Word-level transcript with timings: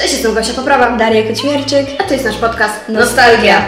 Cześć, 0.00 0.12
jestem 0.12 0.34
Gosia 0.34 0.54
Poprawa. 0.54 0.96
Daria 0.96 1.22
Kocimierczyk. 1.22 1.86
A 1.98 2.04
to 2.04 2.12
jest 2.12 2.24
nasz 2.24 2.36
podcast 2.36 2.74
Nostalgia. 2.88 3.62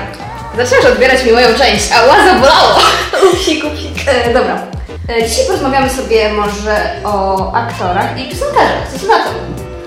Zaczynasz 0.57 0.85
odbierać 0.85 1.25
mi 1.25 1.33
moją 1.33 1.49
część, 1.58 1.93
a 1.93 2.07
łaza 2.07 2.35
bolało. 2.35 2.79
Upsik, 3.33 3.65
upsik. 3.65 4.08
E, 4.08 4.34
dobra. 4.34 4.67
E, 5.08 5.29
dzisiaj 5.29 5.47
porozmawiamy 5.47 5.91
sobie 5.91 6.33
może 6.33 6.91
o 7.05 7.53
aktorach 7.53 8.21
i 8.21 8.29
piosenkarzach. 8.29 8.89
Co 9.00 9.07
na 9.07 9.18
to? 9.18 9.30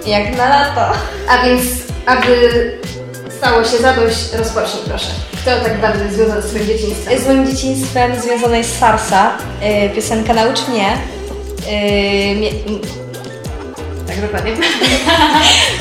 Jak 0.05 0.38
na 0.38 0.50
lato. 0.50 0.97
A 1.29 1.46
więc, 1.46 1.62
aby 2.05 2.71
stało 3.38 3.64
się 3.64 3.77
zadość, 3.77 4.34
rozpocznij 4.34 4.84
proszę. 4.88 5.12
Kto 5.41 5.59
tak 5.64 5.82
bardzo 5.82 6.04
jest 6.04 6.16
związany 6.16 6.41
z 6.41 6.46
swoim 6.46 6.66
dzieciństwem? 6.66 7.20
Z 7.20 7.27
moim 7.27 7.48
dzieciństwem 7.48 8.21
związana 8.21 8.57
jest 8.57 8.80
Sarsa, 8.80 9.32
yy, 9.62 9.89
piosenka 9.89 10.34
Naucz 10.34 10.68
mnie. 10.68 10.98
Yy, 11.68 12.36
mie- 12.36 13.05
Tak, 14.08 14.22
dokładnie. 14.22 14.52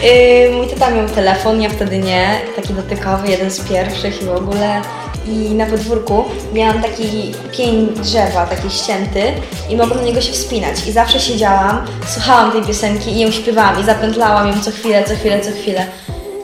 yy, 0.02 0.50
mój 0.56 0.66
tata 0.66 0.90
miał 0.90 1.08
telefon, 1.08 1.60
ja 1.62 1.70
wtedy 1.70 1.98
nie, 1.98 2.40
taki 2.56 2.74
dotykowy, 2.74 3.28
jeden 3.28 3.50
z 3.50 3.60
pierwszych 3.60 4.22
i 4.22 4.24
w 4.24 4.30
ogóle. 4.30 4.82
I 5.26 5.54
na 5.54 5.66
podwórku 5.66 6.24
miałam 6.52 6.82
taki 6.82 7.32
pień 7.52 7.94
drzewa, 7.94 8.46
taki 8.46 8.70
ścięty 8.70 9.22
i 9.70 9.76
mogłam 9.76 9.98
na 9.98 10.04
niego 10.04 10.20
się 10.20 10.32
wspinać. 10.32 10.86
I 10.86 10.92
zawsze 10.92 11.20
siedziałam, 11.20 11.86
słuchałam 12.06 12.52
tej 12.52 12.62
piosenki 12.62 13.10
i 13.10 13.20
ją 13.20 13.30
śpiewałam 13.30 13.80
i 13.80 13.84
zapętlałam 13.84 14.48
ją 14.48 14.60
co 14.60 14.70
chwilę, 14.70 15.04
co 15.04 15.14
chwilę, 15.14 15.40
co 15.40 15.50
chwilę. 15.50 15.86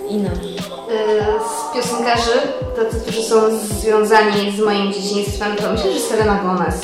I 0.09 0.17
no. 0.17 0.31
E, 0.31 0.35
z 1.41 1.75
piosenkarzy, 1.75 2.33
tacy, 2.77 3.01
którzy 3.03 3.23
są 3.23 3.37
związani 3.59 4.53
z 4.57 4.61
moim 4.61 4.93
dzieciństwem, 4.93 5.57
to 5.57 5.73
myślę, 5.73 5.93
że 5.93 6.01
Selena 6.01 6.35
Gomez. 6.35 6.81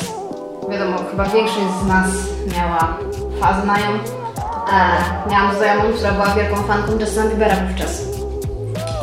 Wiadomo, 0.69 0.97
chyba 1.11 1.25
większość 1.25 1.67
z 1.83 1.87
nas 1.87 2.09
miała 2.57 2.97
fazę 3.41 3.65
na 3.65 3.77
nią. 3.77 4.16
E, 4.71 5.29
miałam 5.31 5.55
znajomą, 5.57 5.93
która 5.93 6.11
była 6.11 6.35
wielką 6.35 6.63
fanką 6.63 6.99
Justina 6.99 7.25
Biebera 7.25 7.55
wówczas. 7.55 8.01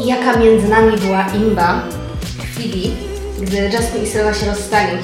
I 0.05 0.07
jaka 0.07 0.37
między 0.39 0.69
nami 0.69 0.97
była 0.97 1.25
imba 1.35 1.81
w 2.39 2.43
chwili, 2.43 2.97
gdy 3.41 3.57
Justin 3.57 4.03
i 4.03 4.07
Selena 4.07 4.35
się 4.35 4.47
rozstali. 4.47 4.99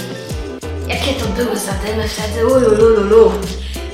Jakie 0.89 1.12
to 1.12 1.27
były 1.27 1.56
zadymy 1.56 2.08
wtedy, 2.08 2.47
ululululu. 2.47 3.33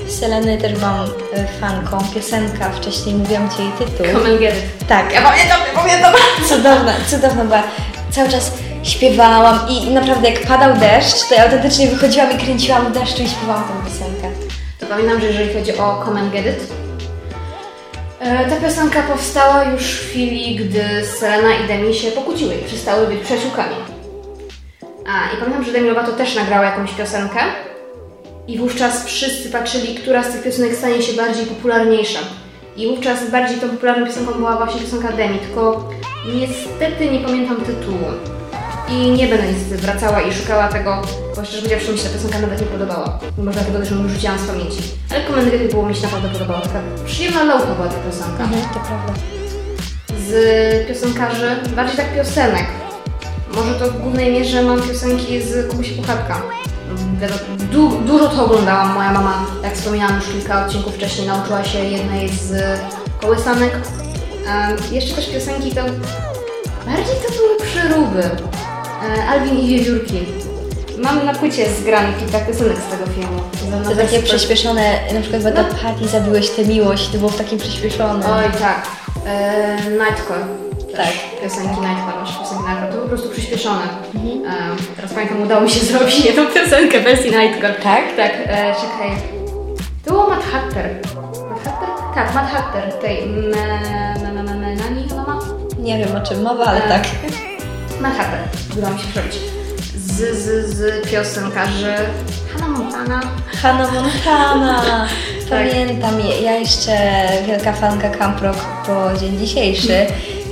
Seleny 0.07 0.57
też 0.57 0.73
byłam 0.73 0.95
e, 1.33 1.47
fanką. 1.61 1.97
Piosenka, 2.15 2.69
wcześniej 2.69 3.15
mówiłam 3.15 3.49
Ci 3.49 3.63
jej 3.63 3.71
tytuł. 3.71 4.05
Come 4.13 4.29
and 4.29 4.39
get 4.39 4.55
it. 4.55 4.87
Tak, 4.87 5.13
Ja 5.13 5.21
pamiętam, 5.21 5.59
ja 5.73 5.81
pamiętam. 5.81 6.13
cudowna, 6.49 6.93
cudowna 7.09 7.43
była. 7.43 7.63
Cały 8.11 8.29
czas 8.29 8.51
śpiewałam 8.83 9.59
i 9.69 9.89
naprawdę 9.89 10.29
jak 10.29 10.41
padał 10.47 10.73
deszcz, 10.77 11.27
to 11.29 11.35
ja 11.35 11.43
autentycznie 11.43 11.87
wychodziłam 11.87 12.31
i 12.31 12.37
kręciłam 12.37 12.85
w 12.85 12.91
deszczu 12.91 13.23
i 13.23 13.29
śpiewałam 13.29 13.63
tę 13.63 13.73
piosenkę. 13.91 14.06
Pamiętam, 14.89 15.21
że 15.21 15.27
jeżeli 15.27 15.53
chodzi 15.53 15.77
o 15.77 16.03
Come 16.05 16.19
and 16.19 16.33
Get 16.33 16.45
It, 16.45 16.73
e, 18.19 18.49
ta 18.49 18.55
piosenka 18.55 19.03
powstała 19.03 19.63
już 19.63 19.83
w 19.83 20.09
chwili, 20.09 20.55
gdy 20.55 21.05
Selena 21.19 21.55
i 21.55 21.67
Demi 21.67 21.93
się 21.93 22.11
pokłóciły 22.11 22.55
i 22.55 22.65
przestały 22.65 23.07
być 23.07 23.19
przyjaciółkami. 23.19 23.75
A, 25.07 25.33
i 25.33 25.37
pamiętam, 25.39 25.63
że 25.63 25.71
Demi 25.71 25.87
Lovato 25.87 26.11
też 26.11 26.35
nagrała 26.35 26.65
jakąś 26.65 26.91
piosenkę 26.91 27.39
i 28.47 28.57
wówczas 28.57 29.05
wszyscy 29.05 29.49
patrzyli, 29.49 29.95
która 29.95 30.23
z 30.23 30.31
tych 30.31 30.43
piosenek 30.43 30.75
stanie 30.75 31.01
się 31.01 31.13
bardziej 31.13 31.45
popularniejsza. 31.45 32.19
I 32.77 32.87
wówczas 32.87 33.31
bardziej 33.31 33.57
tą 33.57 33.69
popularną 33.69 34.05
piosenką 34.05 34.33
była 34.33 34.55
właśnie 34.55 34.81
piosenka 34.81 35.11
Demi, 35.11 35.39
tylko 35.39 35.89
niestety 36.35 37.11
nie 37.11 37.19
pamiętam 37.19 37.61
tytułu. 37.61 38.36
I 38.89 39.11
nie 39.11 39.27
będę 39.27 39.53
niestety 39.53 39.77
wracała 39.77 40.21
i 40.21 40.33
szukała 40.33 40.67
tego, 40.67 41.01
bo 41.35 41.45
szczerze 41.45 41.61
powiedziawszy 41.61 41.91
mi 41.91 41.97
się 41.97 42.03
ta 42.03 42.09
piosenka 42.09 42.39
nawet 42.39 42.61
nie 42.61 42.67
podobała. 42.67 43.19
Może 43.37 43.51
dlatego 43.51 43.79
też 43.79 43.91
ją 43.91 44.03
wyrzuciłam 44.03 44.39
z 44.39 44.47
pamięci. 44.47 44.77
Ale 45.11 45.45
Get 45.51 45.61
It 45.61 45.71
było 45.71 45.85
mi 45.85 45.95
się 45.95 46.01
naprawdę 46.03 46.29
podobało. 46.29 46.61
Taka 46.61 46.79
przyjemna 47.05 47.43
lauka 47.43 47.75
była 47.75 47.87
ta 47.87 47.95
piosenka. 47.95 48.43
Mhm, 48.43 48.61
to 48.73 48.79
prawda. 48.79 49.13
Z 50.27 50.87
piosenkarzy, 50.87 51.55
bardziej 51.75 51.97
tak 51.97 52.15
piosenek. 52.15 52.65
Może 53.53 53.73
to 53.73 53.91
w 53.91 54.01
głównej 54.01 54.31
mierze 54.31 54.63
mam 54.63 54.81
piosenki 54.81 55.41
z 55.41 55.71
Kubusia 55.71 55.95
Puchatka. 56.01 56.41
Du 57.71 57.89
dużo 57.89 58.27
to 58.27 58.45
oglądałam. 58.45 58.93
Moja 58.93 59.11
mama, 59.11 59.45
jak 59.63 59.73
wspominałam 59.73 60.15
już 60.15 60.25
kilka 60.25 60.65
odcinków 60.65 60.95
wcześniej, 60.95 61.27
nauczyła 61.27 61.63
się 61.63 61.79
jednej 61.79 62.29
z 62.29 62.79
kołysanek. 63.21 63.71
A 64.49 64.69
jeszcze 64.91 65.15
też 65.15 65.29
piosenki 65.29 65.71
to 65.71 65.81
bardziej 66.85 67.15
to 67.27 67.33
były 67.33 67.57
przeróby. 67.61 68.29
E, 69.15 69.27
Alvin 69.29 69.59
i 69.59 69.67
Wiewiórki. 69.67 70.25
Mam 70.97 71.25
na 71.25 71.33
płycie 71.33 71.69
zgrane 71.69 72.07
kilka 72.19 72.39
piosenek 72.39 72.77
z 72.77 72.91
tego 72.91 73.05
filmu. 73.11 73.41
To 73.89 73.95
takie 73.95 74.19
przyspieszone, 74.23 74.99
na 75.13 75.21
przykład 75.21 75.43
Bata 75.43 75.63
Patty, 75.63 76.07
zabiłeś 76.07 76.49
tę 76.49 76.65
miłość, 76.65 77.09
to 77.09 77.17
było 77.17 77.29
w 77.29 77.37
takim 77.37 77.59
przyspieszonym. 77.59 78.23
Oj, 78.31 78.43
tak. 78.59 78.87
E, 79.25 79.77
Nightcore. 79.89 80.45
Tak. 80.95 81.41
Piosenki 81.43 81.81
Nightcore, 81.81 82.19
nasze 82.19 82.39
piosenki 82.39 82.63
Nightcore. 82.63 82.91
To 82.93 83.01
po 83.01 83.07
prostu 83.07 83.29
przyspieszone. 83.29 83.83
E, 83.83 84.95
teraz 84.95 85.13
pamiętam, 85.13 85.41
udało 85.41 85.61
mi 85.61 85.69
się 85.69 85.85
zrobić 85.91 86.25
jedną 86.25 86.45
piosenkę 86.45 86.99
wersji 86.99 87.31
Nightcore. 87.31 87.73
Tak? 87.73 88.03
Tak, 88.17 88.31
e, 88.45 88.73
czekaj. 88.73 89.11
To 90.05 90.11
było 90.11 90.29
Mad 90.29 90.43
Hatter. 90.43 90.89
Mad 91.49 91.63
Hatter? 91.63 91.89
Tak, 92.15 92.35
Mad 92.35 92.49
Hatter. 92.51 92.93
Tej 92.93 93.25
me, 93.25 93.41
me, 94.23 94.33
me, 94.33 94.43
me, 94.43 94.55
me, 94.55 94.75
Nani 94.75 95.07
ona 95.11 95.23
ma? 95.23 95.39
Nie 95.79 95.97
wiem 95.97 96.15
o 96.15 96.27
czym 96.27 96.41
mowa, 96.41 96.65
ale 96.65 96.85
E, 96.85 96.89
tak. 96.89 97.03
Mad 98.01 98.17
Hatter. 98.17 98.39
Udało 98.77 98.93
mi 98.93 98.99
się 98.99 99.07
przerobić. 99.07 99.35
Z, 99.97 100.37
z, 100.37 100.69
z 100.77 101.09
piosenkarzy 101.11 101.93
Hannah 102.53 102.77
Montana. 102.79 103.21
Hannah 103.61 103.93
Montana! 103.93 104.81
Tak. 105.49 105.59
Pamiętam, 105.69 106.19
je- 106.19 106.41
ja 106.41 106.51
jeszcze 106.55 106.91
wielka 107.47 107.73
fanka 107.73 108.09
Camp 108.09 108.41
Rock 108.41 108.57
po 108.85 109.17
dzień 109.19 109.37
dzisiejszy. 109.39 110.05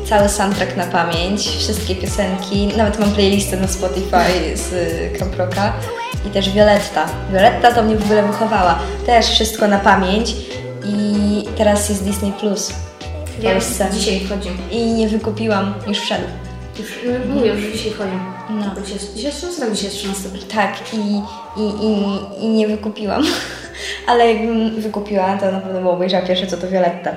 Cały 0.10 0.30
soundtrack 0.30 0.78
na 0.78 0.84
pamięć, 0.86 1.42
wszystkie 1.48 1.96
piosenki, 1.96 2.68
nawet 2.78 3.00
mam 3.00 3.12
playlistę 3.12 3.58
na 3.58 3.68
Spotify 3.68 4.58
z 4.58 4.70
Camp 5.20 5.36
Rocka 5.38 5.74
i 6.28 6.30
też 6.30 6.50
Violetta. 6.50 7.06
Violetta 7.32 7.72
to 7.72 7.84
mnie 7.84 7.96
w 7.96 8.04
ogóle 8.06 8.24
wychowała. 8.24 8.80
Też 9.06 9.26
wszystko 9.26 9.68
na 9.68 9.80
pamięć 9.80 10.36
i 10.86 11.44
teraz 11.58 11.90
jest 11.90 12.04
Disney 12.04 12.32
Plus 12.32 12.72
w 13.40 13.44
Ja 13.44 13.52
Polsce. 13.52 13.88
dzisiaj 13.94 14.20
wchodzi. 14.20 14.50
I 14.72 14.86
nie 14.86 15.08
wykupiłam, 15.08 15.74
już 15.88 15.98
wszedł. 16.00 16.24
Już, 16.80 17.00
no, 17.30 17.36
mówię, 17.36 17.48
już 17.48 17.74
dzisiaj 17.74 17.92
wchodzi. 17.92 18.12
No. 18.50 18.82
Dzisiaj, 18.82 18.94
jest- 18.94 19.14
dzisiaj 19.16 19.26
jest 19.32 19.38
13, 19.42 19.76
dzisiaj 19.76 19.86
jest 19.86 19.98
13. 19.98 20.30
Tak, 20.56 20.94
i, 20.94 20.98
i, 21.62 21.64
i, 21.86 22.46
i 22.46 22.48
nie 22.48 22.68
wykupiłam. 22.68 23.24
Ale 24.08 24.34
jakbym 24.34 24.82
wykupiła, 24.82 25.38
to 25.38 25.52
na 25.52 25.60
pewno 25.60 25.80
bym 25.80 25.88
obejrzała 25.88 26.26
pierwsze 26.26 26.48
co 26.48 26.58
to 26.58 26.68
Violetta. 26.68 27.12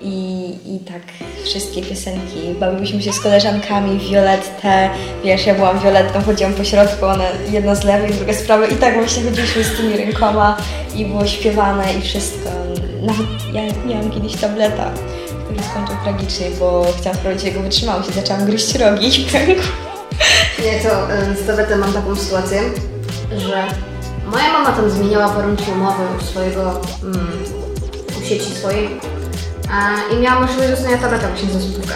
I, 0.00 0.48
I 0.66 0.78
tak 0.78 1.02
wszystkie 1.44 1.82
piosenki. 1.82 2.38
Bawiłyśmy 2.60 3.02
się 3.02 3.12
z 3.12 3.20
koleżankami 3.20 3.98
Violettę. 3.98 4.90
Wiesz, 5.24 5.46
ja 5.46 5.54
byłam 5.54 5.78
Violettą, 5.80 6.22
chodziłam 6.22 6.54
po 6.54 6.64
środku, 6.64 7.06
ona 7.06 7.24
jedna 7.50 7.74
z 7.74 7.84
lewej, 7.84 8.12
druga 8.12 8.32
z 8.32 8.42
prawej. 8.42 8.72
I 8.72 8.76
tak 8.76 8.94
właśnie 8.94 9.22
chodziliśmy 9.22 9.64
z 9.64 9.76
tymi 9.76 9.96
rękoma 9.96 10.56
i 10.96 11.04
było 11.04 11.26
śpiewane 11.26 11.94
i 11.94 12.00
wszystko. 12.02 12.50
Nawet 13.02 13.26
ja 13.52 13.62
miałam 13.86 14.10
kiedyś 14.10 14.36
tableta, 14.36 14.90
który 15.54 15.68
skończył 15.68 15.96
tragicznie, 16.02 16.50
bo 16.58 16.86
chciałam 17.00 17.18
sprawdzić 17.18 17.44
jego 17.44 17.60
wytrzymałość 17.60 18.08
i 18.08 18.12
zaczęłam 18.12 18.46
gryźć 18.46 18.74
rogi. 18.74 19.26
Nie, 20.64 20.80
to 20.80 21.14
y, 21.32 21.36
z 21.36 21.46
tabletem 21.46 21.78
mam 21.78 21.92
taką 21.92 22.16
sytuację, 22.16 22.60
że 23.36 23.66
moja 24.26 24.52
mama 24.52 24.72
tam 24.72 24.90
zmieniała 24.90 25.28
warunki 25.28 25.64
umowy 25.72 26.02
u 26.18 26.24
swojego, 26.24 26.80
mm, 27.02 27.28
u 28.20 28.28
sieci 28.28 28.54
swojej 28.54 29.00
a, 29.70 30.14
i 30.14 30.20
miała 30.20 30.40
możliwość 30.40 30.70
dostania 30.70 30.98
tableta 30.98 31.28
właśnie 31.28 31.48
za. 31.50 31.94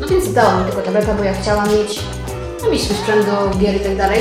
No 0.00 0.08
więc 0.08 0.32
dała 0.32 0.58
mi 0.58 0.64
tylko 0.64 0.82
tableta, 0.82 1.14
bo 1.14 1.24
ja 1.24 1.34
chciałam 1.42 1.68
mieć, 1.68 2.00
no 2.62 2.70
mieć 2.70 2.82
swój 2.82 2.96
sprzęt 2.96 3.26
do 3.26 3.58
gier 3.58 3.76
i 3.76 3.80
tak 3.80 3.96
dalej. 3.96 4.20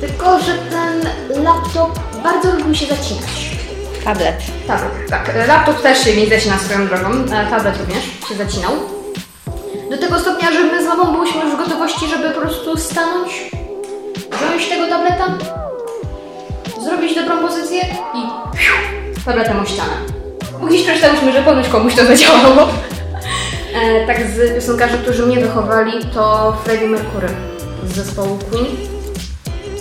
Tylko, 0.00 0.40
że 0.40 0.58
ten 0.58 1.08
laptop 1.44 1.98
bardzo 2.22 2.56
lubił 2.56 2.74
się 2.74 2.86
zacinać. 2.86 3.55
Tablet. 4.06 4.36
Tablet, 4.66 5.10
tak. 5.10 5.30
Laptop 5.48 5.82
też 5.82 6.04
się 6.04 6.16
mi 6.16 6.26
zacina 6.26 6.58
swoją 6.58 6.86
drogą, 6.86 7.08
e, 7.10 7.50
tablet 7.50 7.78
również 7.80 8.04
się 8.28 8.34
zacinał. 8.34 8.72
Do 9.90 9.98
tego 9.98 10.18
stopnia, 10.20 10.52
że 10.52 10.64
my 10.64 10.84
z 10.84 10.86
mamą 10.86 11.12
byłyśmy 11.12 11.44
już 11.44 11.54
w 11.54 11.56
gotowości, 11.56 12.08
żeby 12.08 12.30
po 12.30 12.40
prostu 12.40 12.76
stanąć, 12.76 13.50
wziąć 14.12 14.68
tego 14.68 14.86
tableta, 14.86 15.24
zrobić 16.84 17.14
dobrą 17.14 17.40
pozycję 17.48 17.80
i 18.14 18.20
tabletem 19.24 19.60
o 19.60 19.66
ścianę. 19.66 19.96
Gdzieś 20.68 20.82
przeczytałyśmy, 20.82 21.32
że 21.32 21.42
ponoć 21.42 21.68
komuś 21.68 21.94
to 21.94 22.06
zadziałało. 22.06 22.68
E, 23.74 24.06
tak 24.06 24.16
z 24.26 24.54
piosenkarzy, 24.54 24.98
którzy 24.98 25.26
mnie 25.26 25.40
wychowali, 25.40 25.92
to 26.14 26.56
Freddie 26.64 26.88
Mercury 26.88 27.28
z 27.86 27.94
zespołu 27.94 28.38
Queen. 28.50 28.66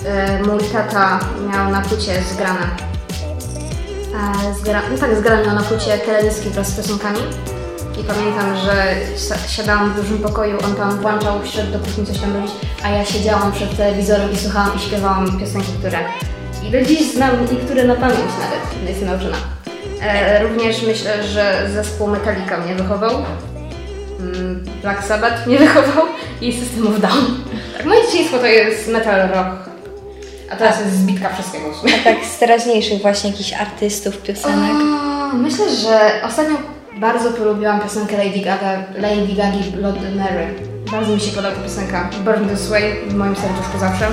E, 0.06 0.44
mój 0.44 0.60
tata 0.74 1.20
miał 1.52 1.72
na 1.72 1.82
płycie 1.82 2.22
zgrane 2.32 2.95
Zgra, 4.60 4.82
no 4.92 4.98
tak, 4.98 5.46
ją 5.46 5.54
na 5.54 5.62
płycie 5.62 5.98
teledyski 5.98 6.50
wraz 6.50 6.68
z 6.68 6.76
piosenkami. 6.78 7.20
I 8.02 8.04
pamiętam, 8.04 8.56
że 8.66 8.96
si- 9.18 9.56
siadałam 9.56 9.94
w 9.94 9.96
dużym 10.02 10.18
pokoju, 10.20 10.58
on 10.66 10.76
tam 10.76 10.98
włączał, 11.02 11.42
wszedł 11.44 11.72
do 11.72 11.80
kuchni 11.80 12.06
coś 12.06 12.18
tam 12.20 12.34
robić, 12.36 12.52
a 12.84 12.90
ja 12.90 13.06
siedziałam 13.06 13.52
przed 13.52 13.78
telewizorem 13.78 14.32
i 14.32 14.38
słuchałam 14.38 14.72
i 14.76 14.80
śpiewałam 14.80 15.40
piosenki, 15.40 15.72
które 15.80 16.00
i 16.68 16.72
do 16.72 16.82
dziś 16.82 17.12
znam 17.14 17.32
niektóre 17.52 17.84
na 17.84 17.96
pamięć 17.96 18.20
nawet, 18.20 18.90
jestem 18.90 19.08
nauczona. 19.08 19.38
E, 20.02 20.44
również 20.44 20.82
myślę, 20.82 21.24
że 21.24 21.70
zespół 21.74 22.08
Metallica 22.08 22.58
mnie 22.58 22.76
wychował. 22.76 23.12
mm, 24.20 24.64
Black 24.82 25.04
Sabbath 25.04 25.48
mnie 25.48 25.58
wychował 25.66 26.06
i 26.42 26.54
System 26.60 26.88
of 26.88 27.00
Down. 27.00 27.26
Tak, 27.78 27.86
moje 27.86 28.02
dzieciństwo 28.06 28.38
to 28.40 28.46
jest 28.46 28.88
metal 28.88 29.30
rock, 29.30 29.50
a 30.52 30.56
teraz 30.56 30.80
jest 30.80 31.00
zbitka 31.00 31.34
wszystkiego. 31.34 31.66
A 32.02 32.04
tak 32.04 32.26
z 32.26 32.40
teraźniejszych 32.40 33.02
właśnie 33.02 33.30
jakichś 33.30 33.54
artystów, 33.54 34.18
piosenek. 34.18 34.72
O, 34.72 35.36
myślę, 35.36 35.76
że 35.76 36.12
ostatnio 36.24 36.58
bardzo 37.00 37.32
polubiłam 37.32 37.82
piosenkę 37.82 38.18
Lady 38.18 38.40
Gaga, 38.40 38.84
Lady 38.98 39.34
Gagi 39.38 39.72
Blood 39.72 39.96
Mary. 40.16 40.54
Bardzo 40.92 41.16
mi 41.16 41.22
się 41.22 41.32
podoba 41.32 41.56
ta 41.56 41.62
piosenka. 41.62 42.10
Burn 42.26 42.50
This 42.50 42.68
Way 42.68 42.94
w 43.08 43.14
moim 43.14 43.36
serduszku 43.36 43.80
zawsze. 43.80 44.08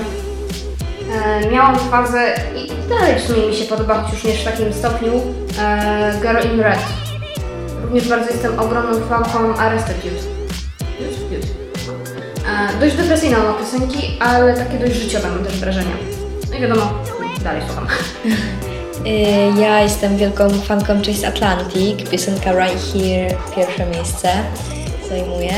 E, 1.12 1.50
miałam 1.50 1.79
fazę 1.79 2.35
i 2.56 2.88
dalej 2.88 3.19
w 3.19 3.23
sumie 3.23 3.46
mi 3.46 3.55
się 3.55 3.64
podoba, 3.64 4.02
choć 4.02 4.12
już 4.12 4.25
nie 4.25 4.35
w 4.35 4.44
takim 4.44 4.73
stopniu, 4.73 5.12
e, 5.58 6.12
Girl 6.23 6.55
in 6.55 6.61
Red. 6.61 6.78
Również 7.82 8.08
bardzo 8.08 8.31
jestem 8.31 8.61
ogromną 8.61 9.00
fanką 9.00 9.56
Arrested 9.56 10.05
Youth. 10.05 10.25
E, 12.49 12.81
dość 12.81 12.96
depresyjne 12.96 13.38
ma 13.38 13.52
piosenki, 13.52 14.19
ale 14.20 14.55
takie 14.55 14.78
dość 14.78 14.94
życiowe 14.94 15.28
mam 15.28 15.44
też 15.44 15.61
wrażenia. 15.61 16.21
No 16.52 16.58
i 16.58 16.60
wiadomo, 16.60 16.82
dalej 17.44 17.62
słucham. 17.66 17.87
Y, 19.06 19.60
Ja 19.60 19.81
jestem 19.81 20.16
wielką 20.16 20.49
fanką 20.50 20.93
Chase 21.06 21.28
Atlantic. 21.28 22.10
Piosenka 22.10 22.52
Right 22.52 22.93
Here 22.93 23.34
pierwsze 23.56 23.87
miejsce 23.87 24.28
zajmuje. 25.08 25.52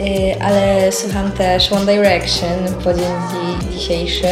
Y, 0.00 0.42
Ale 0.42 0.92
słucham 0.92 1.32
też 1.32 1.72
One 1.72 1.86
Direction 1.92 2.48
po 2.84 2.94
dzień 2.94 3.04
dzi- 3.04 3.72
dzisiejszy. 3.78 4.26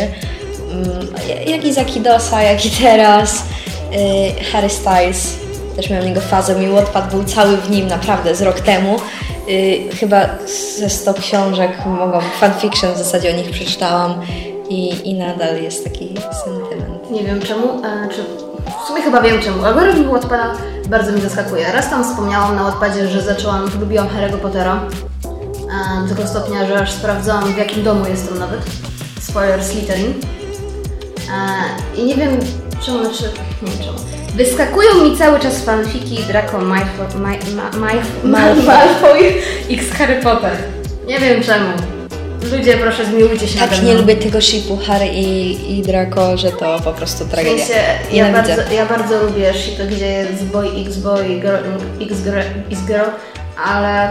Mm, 0.71 1.09
Jak 1.47 1.65
i 1.65 1.73
Zakidosa, 1.73 2.43
jak 2.43 2.67
i 2.67 2.71
teraz. 2.71 3.43
Y, 4.41 4.45
Harry 4.53 4.69
Styles. 4.71 5.37
Też 5.77 5.91
miałam 5.91 6.07
jego 6.09 6.21
fazę. 6.21 6.55
Mi 6.55 6.69
Wattpad 6.69 7.11
był 7.11 7.25
cały 7.25 7.57
w 7.57 7.71
nim 7.71 7.87
naprawdę 7.87 8.35
z 8.35 8.43
rok 8.43 8.61
temu. 8.61 8.97
Chyba 10.01 10.21
ze 10.79 10.91
100 10.91 11.15
książek 11.15 11.71
mogą, 11.87 12.21
fanfiction 12.41 12.95
w 12.95 12.99
zasadzie 12.99 13.31
o 13.31 13.37
nich 13.37 13.51
przeczytałam 13.51 14.15
i, 14.69 15.11
i 15.11 15.15
nadal 15.15 15.63
jest 15.63 15.85
taki 15.85 16.15
sentyment. 16.45 17.11
Nie 17.11 17.25
wiem 17.25 17.41
czemu, 17.41 17.85
e, 17.85 18.09
czy 18.09 18.23
w 18.85 18.87
sumie 18.87 19.03
chyba 19.03 19.21
wiem 19.21 19.41
czemu. 19.43 19.65
Algorytm 19.65 20.11
Wattpada 20.11 20.53
bardzo 20.89 21.13
mi 21.13 21.21
zaskakuje. 21.21 21.73
Raz 21.73 21.91
tam 21.91 22.05
wspomniałam 22.05 22.57
na 22.57 22.65
Wattpadzie, 22.65 23.09
że 23.09 23.23
zaczęłam, 23.23 23.71
lubiłam 23.81 24.09
Harry'ego 24.09 24.37
Pottera. 24.37 24.83
E, 26.05 26.09
do 26.09 26.15
tego 26.15 26.29
stopnia, 26.29 26.67
że 26.67 26.81
aż 26.81 26.93
sprawdzałam 26.93 27.45
w 27.45 27.59
jakim 27.59 27.85
domu 27.85 28.05
jestem 28.09 28.39
nawet. 28.39 28.61
Spoiler 29.21 29.65
Slytherin. 29.65 30.15
E, 31.31 32.01
I 32.01 32.05
nie 32.05 32.15
wiem 32.15 32.39
czemu, 32.87 33.05
znaczy, 33.05 33.25
nie 33.63 33.71
wiem 33.71 33.79
czemu. 33.79 33.99
Wyskakują 34.35 34.95
mi 35.05 35.17
cały 35.17 35.41
czas 35.41 35.61
fanfiki 35.65 36.23
Draco 36.29 36.59
Malfoy, 36.59 37.21
Ma, 37.21 37.29
Ma, 37.31 37.71
Ma, 37.79 37.93
Malfoy. 38.41 38.65
Malfoy 38.67 39.33
x 39.71 39.91
Harry 39.99 40.23
Potter. 40.23 40.53
Nie 41.07 41.19
wiem 41.19 41.43
czemu. 41.43 41.94
Ludzie, 42.53 42.77
proszę, 42.77 43.05
zmiłujcie 43.07 43.49
się 43.49 43.59
Tak 43.59 43.83
nie 43.83 43.95
lubię 43.95 44.17
tego 44.17 44.41
shipu 44.41 44.77
Harry 44.87 45.07
i, 45.09 45.79
i 45.79 45.83
Draco, 45.83 46.37
że 46.37 46.53
to 46.53 46.81
po 46.85 46.93
prostu 46.93 47.25
W 47.25 47.31
tragedia. 47.31 47.59
sensie, 47.67 47.81
ja, 48.13 48.27
Nienawidzę. 48.27 48.57
bardzo, 48.57 48.75
ja 48.75 48.87
bardzo 48.87 49.23
lubię 49.25 49.55
shit, 49.55 49.87
gdzie 49.91 50.07
jest 50.07 50.45
boy 50.45 50.69
x 50.87 50.97
boy, 50.97 51.25
girl 51.25 51.57
x 52.01 52.21
girl, 52.23 52.39
x 52.73 52.81
girl 52.87 53.09
ale 53.67 54.11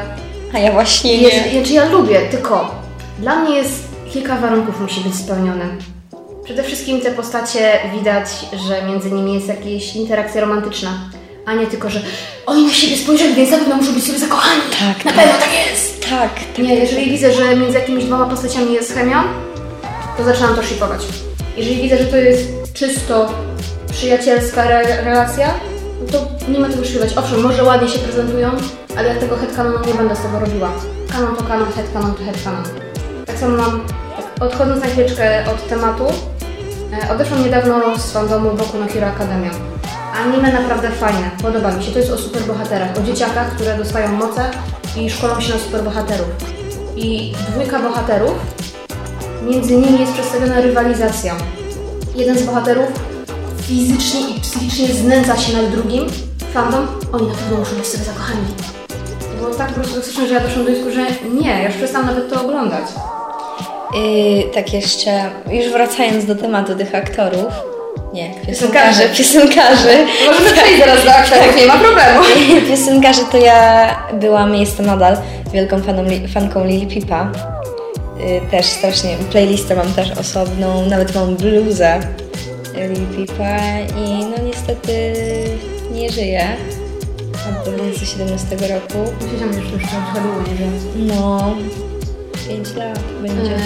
A 0.54 0.60
ja 0.60 0.72
właśnie 0.72 1.16
jest, 1.18 1.46
nie. 1.46 1.52
znaczy 1.60 1.74
ja 1.74 1.86
lubię, 1.90 2.22
tylko 2.32 2.76
dla 3.20 3.36
mnie 3.36 3.56
jest 3.56 3.84
kilka 4.14 4.36
warunków 4.38 4.82
musi 4.82 5.02
być 5.02 5.16
spełnione. 5.16 5.66
Przede 6.44 6.64
wszystkim 6.64 7.02
te 7.02 7.12
postacie 7.12 7.80
widać, 7.98 8.26
że 8.68 8.88
między 8.88 9.12
nimi 9.12 9.34
jest 9.34 9.48
jakaś 9.48 9.96
interakcja 9.96 10.42
romantyczna, 10.42 10.90
a 11.46 11.54
nie 11.54 11.68
tylko, 11.68 11.90
że 11.90 12.02
oni 12.46 12.66
na 12.68 12.74
siebie 12.74 12.98
spojrzeli, 12.98 13.34
więc 13.36 13.52
na 13.52 13.58
pewno 13.58 13.76
muszą 13.76 13.94
być 13.94 14.04
sobie 14.08 14.20
zakochani. 14.20 14.62
Tak, 14.80 15.06
na 15.06 15.12
tak. 15.12 15.22
pewno 15.24 15.40
tak 15.40 15.50
jest. 15.72 15.83
Tak, 16.20 16.58
Nie, 16.60 16.76
jeżeli 16.76 17.12
widzę, 17.12 17.34
że 17.34 17.56
między 17.56 17.80
jakimiś 17.80 18.06
dwoma 18.06 18.26
postaciami 18.26 18.74
jest 18.74 18.94
chemia, 18.94 19.24
to 20.18 20.24
zaczynam 20.24 20.56
to 20.56 20.64
shipować. 20.64 21.02
Jeżeli 21.58 21.82
widzę, 21.82 21.98
że 21.98 22.06
to 22.06 22.18
jest 22.18 22.74
czysto 22.74 23.34
przyjacielska 23.92 24.64
re 24.64 25.02
relacja, 25.04 25.54
no 26.02 26.08
to 26.12 26.52
nie 26.52 26.60
ma 26.60 26.70
tego 26.70 26.86
shipować. 26.86 27.18
Owszem, 27.18 27.42
może 27.42 27.64
ładnie 27.64 27.88
się 27.88 28.00
prezentują, 28.00 28.52
ale 28.98 29.10
ja 29.10 29.16
tego 29.16 29.36
headcanonu 29.36 29.86
nie 29.88 29.94
będę 29.94 30.16
z 30.16 30.22
tego 30.22 30.40
robiła. 30.40 30.72
Kanon 31.12 31.36
to 31.36 31.44
kanon, 31.44 31.72
headcanon 31.72 32.14
to 32.16 32.24
headcanon. 32.24 32.64
Tak 33.26 33.38
samo 33.38 33.58
mam, 33.58 33.82
tak 34.16 34.44
odchodząc 34.44 34.82
na 34.84 34.88
chwileczkę 34.88 35.46
od 35.52 35.68
tematu, 35.68 36.06
e, 37.04 37.14
odeszłam 37.14 37.44
niedawno 37.44 37.98
z 37.98 38.12
fandomu 38.12 38.52
Boku 38.52 38.78
no 38.80 38.88
Hero 38.88 39.08
Academia. 39.08 39.50
Anime 40.26 40.54
naprawdę 40.54 40.90
fajne, 40.90 41.32
podoba 41.42 41.72
mi 41.72 41.84
się. 41.84 41.92
To 41.92 42.00
jest 42.00 42.12
o 42.12 42.18
superbohaterach, 42.18 42.98
o 42.98 43.02
dzieciakach, 43.02 43.56
które 43.56 43.78
dostają 43.78 44.12
moce 44.12 44.52
i 44.98 45.10
szkolą 45.10 45.42
się 45.42 45.54
na 45.54 45.60
superbohaterów. 45.60 46.28
I 46.96 47.34
dwójka 47.50 47.80
bohaterów, 47.80 48.34
między 49.48 49.76
nimi 49.76 50.00
jest 50.00 50.14
przedstawiona 50.14 50.62
rywalizacja. 50.62 51.36
Jeden 52.16 52.38
z 52.38 52.44
bohaterów 52.44 52.88
fizycznie 53.62 54.20
i 54.30 54.40
psychicznie 54.40 54.88
znęca 54.88 55.38
się 55.38 55.58
nad 55.58 55.72
drugim. 55.72 56.06
Fandom, 56.54 56.88
oni 57.12 57.28
na 57.28 57.34
pewno 57.34 57.58
muszą 57.58 57.76
być 57.76 57.88
sobie 57.88 58.04
zakochani. 58.04 58.46
To 59.20 59.44
było 59.44 59.56
tak 59.56 59.68
po 59.68 59.74
prostu 59.74 59.96
toksyczne, 59.96 60.28
że 60.28 60.34
ja 60.34 60.40
doszłam 60.40 60.66
do 60.66 60.72
wniosku, 60.72 60.92
że 60.92 61.30
nie, 61.30 61.50
ja 61.50 61.68
już 61.68 61.76
przestałam 61.76 62.08
nawet 62.08 62.30
to 62.30 62.42
oglądać. 62.42 62.86
Yy, 63.94 64.44
tak 64.54 64.74
jeszcze, 64.74 65.30
już 65.52 65.72
wracając 65.72 66.26
do 66.26 66.36
tematu 66.36 66.76
tych 66.76 66.96
aktorów. 66.96 67.73
Nie, 68.14 68.34
piosenkarzy. 68.48 69.10
Piosenkarzy. 69.18 70.06
Możemy 70.26 70.52
przejść 70.52 70.80
zaraz 70.80 71.06
do 71.06 71.14
aktorów, 71.14 71.58
nie 71.58 71.68
ma 71.68 71.78
problemu. 71.78 72.20
Piosenkarzy 72.70 73.22
to 73.32 73.38
ja 73.38 73.90
byłam 74.14 74.56
i 74.56 74.60
jestem 74.60 74.86
nadal 74.86 75.18
wielką 75.54 75.82
faną, 75.82 76.06
fanką 76.34 76.66
Lil 76.66 76.88
Pipa. 76.88 77.32
Yy, 78.18 78.42
też 78.52 78.66
strasznie, 78.66 79.18
playlistę 79.32 79.76
mam 79.76 79.94
też 79.94 80.12
osobną, 80.12 80.86
nawet 80.86 81.16
mam 81.16 81.36
bluzę 81.36 82.00
Lil 82.76 83.08
Pipa 83.16 83.58
i 84.06 84.26
no 84.26 84.44
niestety 84.46 85.14
nie 85.92 86.12
żyje 86.12 86.48
od 87.50 87.74
2017 87.74 88.56
roku. 88.56 89.12
Myślałam, 89.22 89.54
że 89.54 90.22
już 90.22 90.50
nie 90.50 90.56
wiem. 90.56 90.74
No, 90.96 91.56
5 92.48 92.76
lat 92.76 93.00
będzie. 93.22 93.58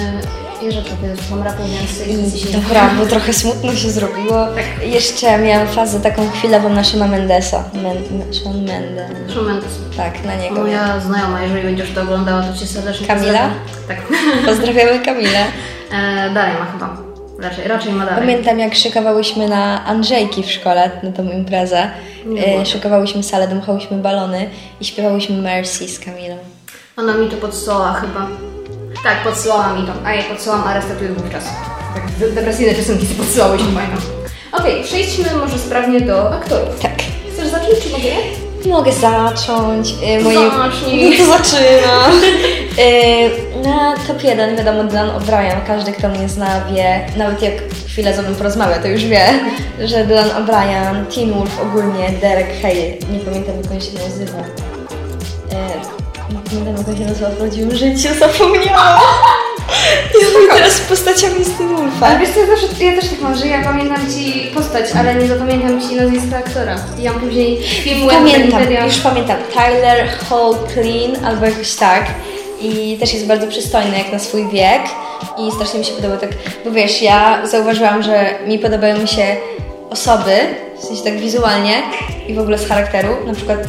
Ja 0.62 0.71
rzadko 0.71 0.92
kiedy 1.01 1.18
słucham 1.18 1.44
rapu, 1.44 1.63
więc 2.07 2.36
I 2.42 2.45
nie 2.45 2.62
dobra, 2.62 2.89
bo 3.00 3.06
trochę 3.06 3.33
smutno 3.33 3.75
się 3.75 3.89
zrobiło. 3.89 4.48
Jeszcze 4.86 5.38
miałam 5.38 5.68
fazę 5.68 6.00
taką 6.00 6.30
chwilową 6.30 6.69
na 6.69 6.83
Shona 6.83 7.07
Mendesa. 7.07 7.63
Men, 7.74 8.33
Shawn 8.33 8.57
Mendes. 8.65 9.36
Mendes. 9.48 9.71
Tak, 9.98 10.25
na 10.25 10.36
niego. 10.36 10.56
Moja 10.56 11.00
znajoma, 11.00 11.42
jeżeli 11.44 11.63
będziesz 11.63 11.92
to 11.94 12.01
oglądała, 12.01 12.44
to 12.44 12.57
Cię 12.59 12.68
serdecznie 12.68 13.07
Kamila? 13.07 13.40
pozdrawiam. 13.40 13.59
Tak. 13.87 13.97
Pozdrawiamy 14.56 14.99
Kamilę. 14.99 15.45
E, 15.92 16.30
dalej 16.33 16.54
ma 16.59 16.66
chyba. 16.66 16.97
Raczej, 17.40 17.68
raczej 17.68 17.94
ma 17.94 18.06
dalej. 18.06 18.19
Pamiętam 18.19 18.59
jak 18.59 18.76
szykowałyśmy 18.76 19.47
na 19.47 19.85
Andrzejki 19.85 20.44
w 20.44 20.52
szkole, 20.52 20.92
na 21.04 21.11
tą 21.11 21.31
imprezę. 21.31 21.92
E, 22.61 22.66
szykowałyśmy 22.66 23.23
salę, 23.23 23.47
dmuchałyśmy 23.47 23.97
balony 23.97 24.49
i 24.81 24.85
śpiewałyśmy 24.85 25.42
Mercy 25.42 25.87
z 25.87 25.99
Kamilą. 25.99 26.37
Ona 26.97 27.14
mi 27.14 27.30
to 27.30 27.37
podsyłała 27.37 27.94
chyba. 27.94 28.28
Tak, 29.07 29.23
podsyłała 29.23 29.73
mi 29.73 29.87
to, 29.87 29.94
a 30.06 30.14
ja 30.14 30.23
podsyłałam 30.23 30.68
Arestatu 30.68 30.99
wówczas. 31.18 31.44
Tak, 31.94 32.11
de- 32.19 32.31
depresyjne 32.31 32.73
piosenki 32.73 33.06
sobie 33.06 33.18
podsyłałyśmy, 33.19 33.68
pamiętam. 33.73 33.99
Okej, 34.52 34.83
przejdźmy 34.83 35.26
może 35.35 35.57
sprawnie 35.57 36.02
do 36.02 36.33
aktorów. 36.33 36.80
Tak. 36.81 36.92
Chcesz 37.33 37.47
zacząć, 37.47 37.80
czy 37.83 37.90
mogę? 37.90 38.09
Mogę 38.66 38.92
zacząć. 38.94 39.90
E, 40.04 40.23
Zacznij. 40.23 41.09
No 41.19 41.26
to 41.26 41.31
zaczynam. 41.37 42.11
E, 42.80 43.30
Na 43.64 43.95
top 44.07 44.23
1 44.23 44.56
wiadomo 44.57 44.83
Dylan 44.83 45.09
O'Brien. 45.09 45.56
Każdy, 45.68 45.92
kto 45.92 46.09
mnie 46.09 46.30
zna, 46.30 46.61
wie, 46.71 47.06
nawet 47.18 47.42
jak 47.42 47.54
chwilę 47.87 48.14
ze 48.16 48.21
mną 48.21 48.35
porozmawia, 48.35 48.80
to 48.80 48.87
już 48.87 49.06
wie, 49.06 49.26
że 49.90 50.06
Dylan 50.06 50.30
O'Brien, 50.30 51.06
Teen 51.16 51.33
Wolf 51.33 51.61
ogólnie, 51.61 52.09
Derek 52.21 52.61
Hale. 52.61 52.76
Nie 53.11 53.19
pamiętam 53.26 53.56
jak 53.64 53.71
on 53.71 53.81
się 53.81 53.92
nazywa. 54.09 54.37
E, 55.52 55.77
Nie 56.54 56.59
pamiętam 56.59 56.85
jak 56.87 56.97
się 56.97 57.06
nazywa 57.06 57.30
w 57.30 57.35
prawdziwym 57.35 57.75
życiu, 57.75 58.09
zapomniałam. 58.19 58.99
Ja 60.21 60.56
teraz 60.56 60.80
postaciami 60.80 61.45
z 61.45 61.57
Teen 61.57 61.75
Wolfa. 61.75 62.06
Ale 62.07 62.19
wiesz 62.19 62.30
co, 62.30 62.39
ja, 62.39 62.47
zawsze, 62.47 62.85
ja 62.85 63.01
też 63.01 63.09
tak 63.09 63.21
mam, 63.21 63.35
że 63.35 63.47
ja 63.47 63.63
pamiętam 63.63 63.97
Ci 64.13 64.51
postać, 64.54 64.85
ale 64.99 65.16
nie 65.16 65.27
zapamiętam 65.27 65.81
Ci 65.81 65.95
nazwiska 65.95 66.37
aktora. 66.37 66.75
I 66.99 67.04
ja 67.04 67.11
później 67.11 67.63
film 67.63 68.09
Pamiętam, 68.09 68.61
już 68.85 68.97
pamiętam. 68.97 69.37
Tyler 69.54 70.09
Hoechlin 70.30 71.25
albo 71.25 71.45
jakoś 71.45 71.75
tak. 71.75 72.06
I 72.61 72.97
też 72.99 73.13
jest 73.13 73.25
bardzo 73.25 73.47
przystojny 73.47 73.97
jak 73.97 74.13
na 74.13 74.19
swój 74.19 74.47
wiek. 74.49 74.81
I 75.37 75.51
strasznie 75.51 75.80
mi 75.80 75.85
się 75.85 75.94
podoba 75.94 76.18
tak, 76.18 76.30
bo 76.66 76.71
wiesz, 76.71 77.01
ja 77.01 77.47
zauważyłam, 77.47 78.04
że 78.04 78.30
mi 78.47 78.59
podobają 78.59 78.97
mi 78.97 79.07
się 79.07 79.35
osoby, 79.89 80.37
w 80.80 80.83
sensie 80.83 81.04
tak 81.04 81.18
wizualnie 81.19 81.73
i 82.27 82.33
w 82.33 82.39
ogóle 82.39 82.57
z 82.57 82.68
charakteru. 82.68 83.16
Na 83.25 83.33
przykład, 83.33 83.59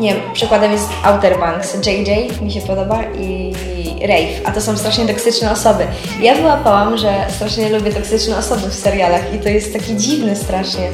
nie 0.00 0.14
wiem, 0.14 0.22
przykładem 0.32 0.72
jest 0.72 0.88
Outer 1.04 1.38
Banks. 1.38 1.86
JJ 1.86 2.42
mi 2.42 2.52
się 2.52 2.60
podoba 2.60 3.02
i 3.04 3.52
Rafe, 4.00 4.48
a 4.48 4.52
to 4.52 4.60
są 4.60 4.76
strasznie 4.76 5.06
toksyczne 5.06 5.52
osoby. 5.52 5.86
Ja 6.20 6.34
wyłapałam, 6.34 6.98
że 6.98 7.26
strasznie 7.28 7.68
lubię 7.68 7.92
toksyczne 7.92 8.38
osoby 8.38 8.68
w 8.68 8.74
serialach 8.74 9.34
i 9.34 9.38
to 9.38 9.48
jest 9.48 9.72
taki 9.72 9.96
dziwny 9.96 10.36
strasznie. 10.36 10.88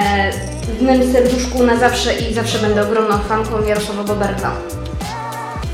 E, 0.00 0.32
w 0.78 0.82
moim 0.82 1.12
serduszku 1.12 1.62
na 1.62 1.76
zawsze 1.76 2.14
i 2.14 2.34
zawsze 2.34 2.58
będę 2.58 2.82
ogromną 2.82 3.18
fanką 3.18 3.64
Jarosława 3.66 4.04
Boberka. 4.04 4.52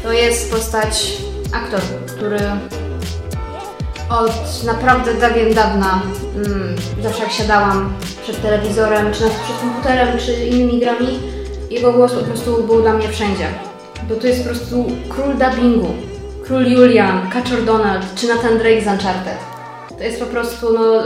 to 0.03 0.13
jest 0.13 0.53
postać 0.53 1.13
aktor, 1.53 1.81
który 2.07 2.39
od 4.11 4.65
naprawdę 4.65 5.15
dawien 5.15 5.55
dawna, 5.55 6.03
mm, 6.37 6.77
zawsze 7.03 7.23
jak 7.23 7.33
siadałam 7.33 7.93
przed 8.23 8.43
telewizorem, 8.43 9.13
czy 9.13 9.21
nawet 9.21 9.39
przed 9.39 9.61
komputerem, 9.61 10.19
czy 10.19 10.47
innymi 10.47 10.81
grami, 10.81 11.21
jego 11.71 11.93
głos 11.93 12.13
po 12.13 12.25
prostu 12.25 12.63
był 12.63 12.83
dla 12.83 12.93
mnie 12.93 13.09
wszędzie. 13.09 13.47
Bo 14.09 14.15
to 14.15 14.27
jest 14.27 14.43
po 14.43 14.49
prostu 14.49 14.87
król 15.09 15.35
dubbingu, 15.35 15.89
król 16.45 16.67
Julian, 16.67 17.31
Kaczor 17.31 17.65
Donald, 17.65 18.15
czy 18.15 18.29
Nathan 18.29 18.59
Drake 18.59 18.81
z 18.81 18.87
Uncharted. 18.87 19.39
To 19.99 20.05
jest 20.05 20.21
po 20.21 20.27
prostu, 20.27 20.73
no, 20.73 21.03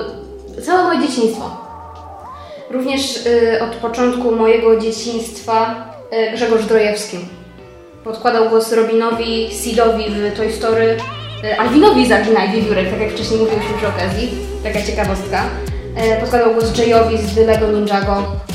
całe 0.63 0.85
moje 0.85 1.09
dzieciństwo. 1.09 1.51
Również 2.71 3.27
y, 3.27 3.63
od 3.63 3.77
początku 3.77 4.33
mojego 4.33 4.81
dzieciństwa 4.81 5.85
y, 6.13 6.33
Grzegorz 6.37 6.65
Drojewski. 6.65 7.19
Podkładał 8.05 8.49
głos 8.49 8.73
Robinowi, 8.73 9.49
Sidowi 9.51 10.05
w 10.11 10.37
Toy 10.37 10.53
Story, 10.53 10.97
y, 11.45 11.59
Alvinowi 11.59 12.07
z 12.07 12.13
Alvina 12.13 12.45
i 12.45 12.53
Wiewiórek, 12.53 12.91
tak 12.91 13.01
jak 13.01 13.11
wcześniej 13.11 13.41
mówiliśmy 13.41 13.77
przy 13.77 13.89
okazji. 13.89 14.31
Taka 14.63 14.83
ciekawostka. 14.83 15.45
Y, 16.17 16.21
podkładał 16.21 16.53
głos 16.53 16.79
Jayowi 16.79 17.19
z 17.19 17.37
Lego 17.37 17.67
Ninjago. 17.67 18.52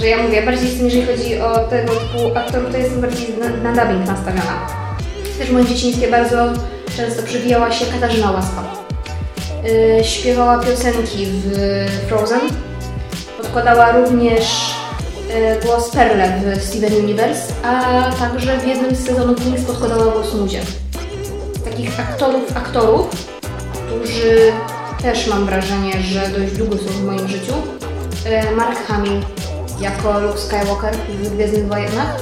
Że 0.00 0.08
ja 0.08 0.22
mówię, 0.22 0.42
bardziej 0.42 0.68
jestem, 0.68 0.86
jeżeli 0.86 1.06
chodzi 1.06 1.40
o 1.40 1.58
tego 1.58 1.92
typu 1.92 2.38
aktorów, 2.38 2.72
to 2.72 2.78
jestem 2.78 3.00
bardziej 3.00 3.28
na, 3.38 3.72
na 3.72 3.84
dubbing 3.84 4.06
nastawiona. 4.06 4.66
Też 5.38 5.50
moim 5.50 5.66
dzieciństwie 5.66 6.10
bardzo 6.10 6.36
często 6.96 7.22
przewijała 7.22 7.72
się 7.72 7.86
Katarzyna 7.86 8.30
Łaska. 8.30 8.62
Y, 10.00 10.04
śpiewała 10.04 10.58
piosenki 10.58 11.26
w 11.26 11.50
Frozen. 12.08 12.40
Podkładała 13.36 13.92
również 13.92 14.44
y, 15.30 15.66
głos 15.66 15.90
Perle 15.90 16.40
w 16.40 16.64
Steven 16.64 16.94
Universe, 16.94 17.52
a 17.62 18.04
także 18.18 18.58
w 18.58 18.66
jednym 18.66 18.96
z 18.96 19.06
sezonów 19.06 19.44
Wings 19.44 19.64
podkładała 19.64 20.12
głos 20.12 20.34
Muzie. 20.34 20.60
Z 21.52 21.62
takich 21.64 22.00
aktorów, 22.00 22.56
aktorów, 22.56 23.10
którzy 23.72 24.52
też 25.02 25.26
mam 25.26 25.46
wrażenie, 25.46 25.92
że 26.02 26.20
dość 26.38 26.52
długo 26.52 26.76
są 26.76 26.84
w 26.84 27.04
moim 27.04 27.28
życiu. 27.28 27.52
y, 28.52 28.56
Mark 28.56 28.86
Hamill 28.86 29.20
jako 29.80 30.20
Luke 30.20 30.38
Skywalker 30.38 30.94
w 31.08 31.34
Gwiezdnych 31.34 31.68
Wojnach. 31.68 32.16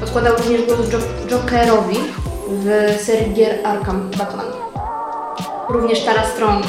Podkładał 0.00 0.36
również 0.36 0.60
głos 0.66 0.92
Jo- 0.92 0.98
Jokerowi 1.30 1.96
w 2.48 2.96
serii 3.02 3.34
gier 3.34 3.58
Arkham 3.64 4.10
Batman. 4.18 4.46
Również 5.68 6.04
Tara 6.04 6.22
Strong. 6.24 6.64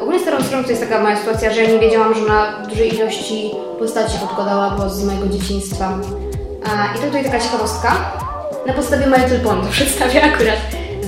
Ogólnie 0.00 0.20
z 0.20 0.24
Tarą 0.24 0.42
Strong 0.44 0.64
to 0.64 0.70
jest 0.70 0.82
taka 0.88 1.02
moja 1.02 1.16
sytuacja, 1.16 1.52
że 1.52 1.62
ja 1.62 1.70
nie 1.70 1.78
wiedziałam, 1.78 2.14
że 2.14 2.20
na 2.20 2.66
dużej 2.68 2.94
ilości 2.94 3.50
postaci 3.78 4.18
podkładała 4.18 4.70
głos 4.70 4.92
z 4.92 5.04
mojego 5.04 5.26
dzieciństwa. 5.28 5.98
I 6.96 6.98
to 6.98 7.04
tutaj 7.06 7.24
taka 7.24 7.40
ciekawostka. 7.40 8.12
Na 8.66 8.72
podstawie 8.72 9.06
My 9.06 9.18
Little 9.18 9.38
Pony 9.38 9.62
to 9.62 9.68
przedstawię 9.70 10.22
akurat. 10.24 10.56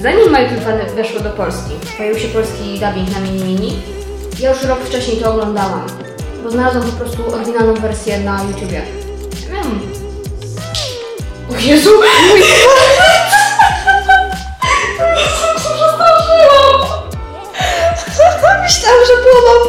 Zanim 0.02 0.30
My 0.30 0.42
Little 0.42 0.59
Pony 0.73 0.85
weszło 0.97 1.21
do 1.21 1.30
Polski, 1.30 1.71
pojawił 1.97 2.19
się 2.21 2.28
polski 2.28 2.62
dubbing 2.64 3.11
na 3.14 3.21
Mini 3.21 3.45
Mini, 3.45 3.83
ja 4.40 4.50
już 4.50 4.64
rok 4.64 4.78
wcześniej 4.80 5.16
to 5.16 5.30
oglądałam, 5.30 5.87
bo 6.44 6.50
znalazłam 6.50 6.90
po 6.90 6.97
prostu 6.97 7.35
oryginalną 7.35 7.75
wersję 7.75 8.20
na 8.20 8.42
YouTubie. 8.42 8.82
Miałam... 9.52 9.80
O 11.50 11.59
Jezu! 11.61 11.90
Myślałam, 18.62 19.00
że 19.06 19.14
było 19.23 19.40
mam 19.47 19.61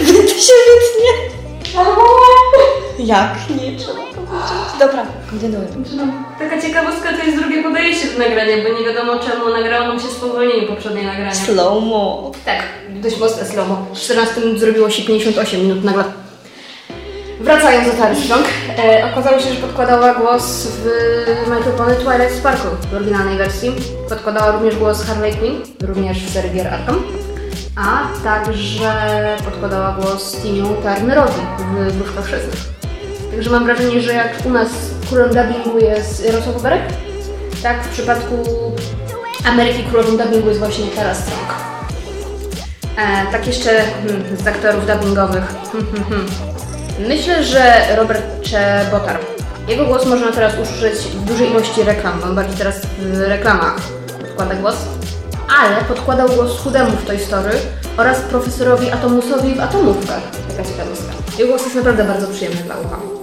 Wy 0.00 0.22
to 0.24 0.34
się 0.40 0.52
wytnie. 0.68 2.01
Jak? 3.04 3.34
Nie 3.50 3.78
trzeba 3.78 3.98
powiedzieć. 3.98 4.78
Dobra, 4.78 5.06
kontynuujemy. 5.30 5.84
Taka 6.38 6.62
ciekawostka 6.62 7.08
to 7.12 7.26
jest 7.26 7.38
drugie 7.38 7.62
podejście 7.62 8.06
do 8.08 8.18
nagrania, 8.18 8.56
bo 8.56 8.80
nie 8.80 8.86
wiadomo 8.86 9.18
czemu 9.18 9.48
nagrało 9.48 9.88
nam 9.88 10.00
się 10.00 10.08
spowolnienie 10.08 10.66
poprzednie 10.66 11.02
nagranie. 11.02 11.34
Slow 11.34 11.84
mo. 11.84 12.32
Tak, 12.44 12.62
dość 12.88 13.18
mocne 13.20 13.44
slomo. 13.44 13.86
W 13.94 13.98
14 13.98 14.40
minut 14.40 14.60
zrobiło 14.60 14.90
się 14.90 15.02
58 15.02 15.60
minut 15.60 15.84
nagle. 15.84 16.04
Wracając 17.40 17.86
do 17.86 18.02
Tary 18.02 18.16
Strong, 18.16 18.46
e, 18.78 19.10
okazało 19.12 19.40
się, 19.40 19.54
że 19.54 19.60
podkładała 19.60 20.14
głos 20.14 20.66
w 20.66 21.76
Pony 21.76 21.94
Twilight 21.94 22.38
Sparkle 22.38 22.70
w 22.90 22.94
oryginalnej 22.94 23.38
wersji. 23.38 23.72
Podkładała 24.08 24.52
również 24.52 24.76
głos 24.76 25.04
Harley 25.04 25.34
Quinn, 25.34 25.60
również 25.80 26.18
w 26.18 26.32
serii 26.32 26.50
gier 26.50 26.66
Arkham. 26.66 27.02
A 27.76 28.22
także 28.24 29.36
podkładała 29.44 29.96
głos 30.00 30.36
Timiu 30.42 30.66
Turnerowi 30.66 31.40
w 31.58 31.92
Wróżkach 31.92 32.24
Chrzestnych. 32.24 32.71
Także 33.32 33.50
mam 33.50 33.64
wrażenie, 33.64 34.00
że 34.00 34.12
jak 34.12 34.46
u 34.46 34.50
nas 34.50 34.68
królem 35.08 35.28
dubbingu 35.28 35.78
jest 35.78 36.24
Jarosław 36.24 36.56
Oberek, 36.56 36.82
tak 37.62 37.84
w 37.84 37.88
przypadku 37.88 38.34
Ameryki 39.44 39.82
królową 39.84 40.16
dubbingu 40.16 40.48
jest 40.48 40.60
właśnie 40.60 40.86
Tara 40.86 41.14
Strong. 41.14 41.54
E, 42.96 43.32
tak 43.32 43.46
jeszcze 43.46 43.70
hmm, 43.70 44.36
z 44.36 44.46
aktorów 44.46 44.86
dubbingowych. 44.86 45.44
Hmm, 45.72 45.92
hmm, 45.92 46.04
hmm. 46.04 46.26
Myślę, 47.08 47.44
że 47.44 47.74
Robert 47.96 48.22
Czebotar. 48.42 49.18
Jego 49.68 49.86
głos 49.86 50.06
można 50.06 50.32
teraz 50.32 50.52
usłyszeć 50.58 50.98
w 50.98 51.24
dużej 51.24 51.50
ilości 51.50 51.82
reklam, 51.82 52.20
on 52.24 52.34
bardziej 52.34 52.56
teraz 52.56 52.80
w 52.98 53.20
reklamach 53.20 53.76
podkłada 54.20 54.54
głos. 54.54 54.76
Ale 55.60 55.76
podkładał 55.84 56.28
głos 56.28 56.60
chudemu 56.60 56.90
w 56.90 57.06
Toy 57.06 57.18
Story 57.18 57.50
oraz 57.96 58.20
profesorowi 58.20 58.90
Atomusowi 58.90 59.54
w 59.54 59.60
Atomówkach. 59.60 60.22
Taka 60.48 60.68
ciekawostka. 60.68 61.12
Jego 61.38 61.50
głos 61.50 61.64
jest 61.64 61.76
naprawdę 61.76 62.04
bardzo 62.04 62.26
przyjemny 62.26 62.62
dla 62.62 62.76
ucha. 62.76 63.21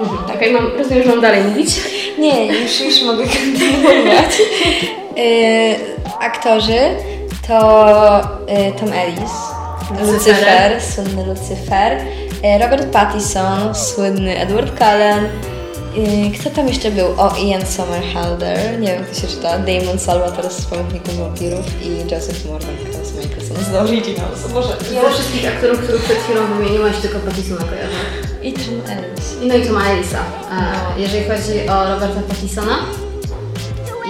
Mhm, 0.00 0.18
tak, 0.28 0.52
mam, 0.52 0.66
rozumiem, 0.78 1.02
że 1.02 1.08
mam 1.08 1.20
dalej 1.20 1.44
mówić. 1.44 1.68
Nie, 2.18 2.46
już, 2.46 2.80
już 2.80 3.02
mogę 3.02 3.24
kontynuować. 3.24 4.40
y, 5.18 5.76
aktorzy 6.28 6.80
to 7.48 8.20
y, 8.20 8.80
Tom 8.80 8.92
Ellis. 8.92 9.32
Lucyfer, 10.12 10.82
słynny 10.82 11.26
Lucyfer, 11.26 11.92
y, 12.44 12.58
Robert 12.62 12.92
Pattinson, 12.92 13.74
słynny 13.74 14.38
Edward 14.40 14.78
Cullen, 14.78 15.28
y, 15.96 16.38
kto 16.38 16.50
tam 16.50 16.68
jeszcze 16.68 16.90
był? 16.90 17.06
O, 17.16 17.36
Ian 17.36 17.66
Somerhalder, 17.66 18.80
nie 18.80 18.88
wiem 18.88 19.00
jak 19.00 19.08
to 19.08 19.20
się 19.20 19.26
czyta, 19.26 19.58
Damon 19.58 19.98
Salvatore 19.98 20.50
z 20.50 20.66
Pamiętników 20.66 21.18
Wampirów 21.18 21.66
i 21.82 22.12
Joseph 22.12 22.44
Morgan, 22.44 22.76
z 23.04 23.16
Michelson 23.16 23.56
z 23.56 23.68
The 23.70 23.80
Originals. 23.80 24.52
Boże, 24.54 24.76
Ze 24.78 25.10
wszystkich 25.10 25.48
aktorów, 25.48 25.78
których 25.82 26.02
przed 26.02 26.18
chwilą 26.18 26.40
wymieniłaś, 26.46 26.96
tylko 26.96 27.18
Pattisona 27.18 27.64
kojarzę. 27.64 28.00
I 28.42 28.52
Tom 28.52 28.80
Ellis. 28.88 29.42
I 29.42 29.46
no 29.46 29.54
i 29.54 29.66
Toma 29.66 29.84
Ellisa. 29.90 30.18
E, 30.18 31.00
jeżeli 31.00 31.24
chodzi 31.24 31.68
o 31.68 31.94
Roberta 31.94 32.20
Pattisona, 32.28 32.78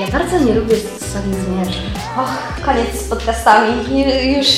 ja 0.01 0.07
bardzo 0.07 0.39
nie 0.39 0.55
lubię 0.55 0.77
Sagi 0.99 1.35
Zmierzch. 1.35 1.81
Och, 2.19 2.65
koniec 2.65 3.01
z 3.01 3.09
podcastami. 3.09 3.95
Nie, 3.95 4.37
już 4.37 4.49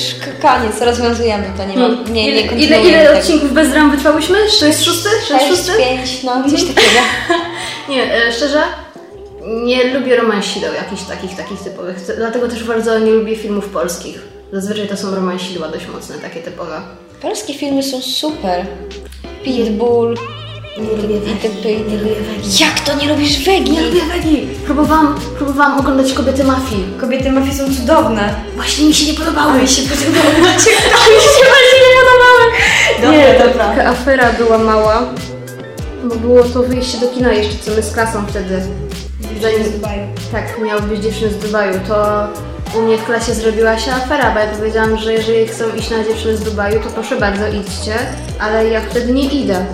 koniec, 0.41 0.81
rozwiązujemy 0.81 1.45
to. 1.57 1.65
Nie, 1.65 1.77
mam, 1.77 2.13
nie, 2.13 2.33
nie 2.33 2.41
ile, 2.41 2.55
ile, 2.55 2.81
ile 2.81 3.19
odcinków 3.19 3.53
bez 3.53 3.73
ram 3.73 3.91
wytrwałyśmy? 3.91 4.49
6 4.49 4.83
szósty? 4.85 5.09
6 5.09 5.27
Sześć, 5.27 5.47
szósty? 5.47 5.71
pięć, 5.77 6.23
no 6.23 6.43
coś 6.49 6.61
takiego. 6.61 7.01
Nie, 7.89 8.15
e, 8.15 8.31
szczerze, 8.31 8.61
nie 9.65 9.93
lubię 9.93 10.15
romansideł 10.15 10.73
jakichś 10.73 11.01
takich, 11.01 11.37
takich 11.37 11.59
typowych. 11.59 11.97
Dlatego 12.17 12.47
też 12.47 12.63
bardzo 12.63 12.99
nie 12.99 13.11
lubię 13.11 13.35
filmów 13.35 13.69
polskich. 13.69 14.19
Zazwyczaj 14.53 14.87
to 14.87 14.97
są 14.97 15.15
romansidła 15.15 15.67
dość 15.67 15.87
mocne, 15.87 16.15
takie 16.15 16.39
typowe. 16.39 16.81
Polskie 17.21 17.53
filmy 17.53 17.83
są 17.83 18.01
super. 18.01 18.65
Pitbull. 19.43 20.15
Nie 20.77 21.01
lubię 21.01 21.15
I 21.17 21.35
typy, 21.35 21.71
i 21.71 21.91
nie 21.91 21.97
lubię 21.97 22.15
wegi. 22.15 22.63
Jak 22.63 22.79
to 22.79 22.95
nie 22.95 23.07
lubisz 23.07 23.45
wegi? 23.45 23.71
Nie 23.71 23.81
lubię 23.81 24.01
wegi. 24.01 24.47
Próbowałam, 24.65 25.15
próbowałam 25.37 25.79
oglądać 25.79 26.13
Kobiety 26.13 26.43
Mafii. 26.43 26.85
Kobiety 27.01 27.31
mafii 27.31 27.55
są 27.55 27.75
cudowne. 27.75 28.35
Właśnie 28.55 28.87
mi 28.87 28.93
się 28.93 29.05
nie 29.11 29.19
podobały. 29.19 29.61
Mi 29.61 29.67
się 29.67 29.81
podobały. 29.81 30.33
mi 31.15 31.21
się 31.25 31.43
właśnie 31.51 31.79
nie 31.83 31.93
podobały. 31.99 32.43
Dobra, 33.01 33.17
nie, 33.17 33.39
dobra. 33.39 33.67
taka 33.67 33.89
afera 33.89 34.33
była 34.33 34.57
mała, 34.57 35.09
bo 36.03 36.15
było 36.15 36.43
to 36.43 36.63
wyjście 36.63 36.97
do 36.97 37.07
kina 37.07 37.33
jeszcze, 37.33 37.63
co 37.63 37.71
my 37.71 37.83
z 37.83 37.93
klasą 37.93 38.25
wtedy. 38.25 38.61
Zanim, 39.41 39.81
tak, 40.31 40.59
miały 40.65 40.81
być 40.81 41.03
dziewczyny 41.03 41.31
z 41.31 41.37
Dubaju, 41.37 41.79
to 41.87 42.27
u 42.77 42.81
mnie 42.81 42.97
w 42.97 43.05
klasie 43.05 43.33
zrobiła 43.33 43.77
się 43.79 43.91
afera, 43.91 44.31
bo 44.31 44.39
ja 44.39 44.47
powiedziałam, 44.47 44.97
że 44.97 45.13
jeżeli 45.13 45.47
chcą 45.47 45.63
iść 45.77 45.89
na 45.89 46.03
dziewczyny 46.03 46.37
z 46.37 46.43
Dubaju, 46.43 46.79
to 46.79 46.89
proszę 46.89 47.15
bardzo, 47.15 47.47
idźcie, 47.47 47.95
ale 48.39 48.67
ja 48.67 48.81
wtedy 48.81 49.13
nie 49.13 49.23
idę. 49.23 49.65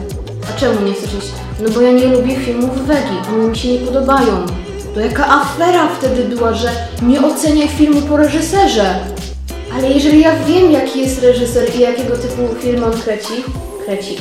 A 0.50 0.60
czemu 0.60 0.82
nie 0.82 0.94
chcesz 0.94 1.14
iść? 1.14 1.32
No 1.60 1.70
bo 1.70 1.82
ja 1.82 1.92
nie 1.92 2.06
lubię 2.06 2.36
filmów 2.36 2.88
wegi, 2.88 3.18
one 3.34 3.48
mi 3.48 3.58
się 3.58 3.68
nie 3.68 3.80
podobają. 3.80 4.46
To 4.94 5.00
jaka 5.00 5.28
afera 5.28 5.88
wtedy 6.00 6.24
była, 6.24 6.54
że 6.54 6.70
nie 7.02 7.22
oceniaj 7.22 7.68
filmu 7.68 8.02
po 8.02 8.18
reżyserze. 8.18 8.96
Ale 9.76 9.90
jeżeli 9.90 10.22
ja 10.22 10.32
wiem, 10.48 10.72
jaki 10.72 11.02
jest 11.02 11.24
reżyser 11.24 11.76
i 11.76 11.80
jakiego 11.80 12.18
typu 12.18 12.56
film 12.62 12.84
on 12.84 12.92
kreci, 12.92 13.44
kreci. 13.86 14.18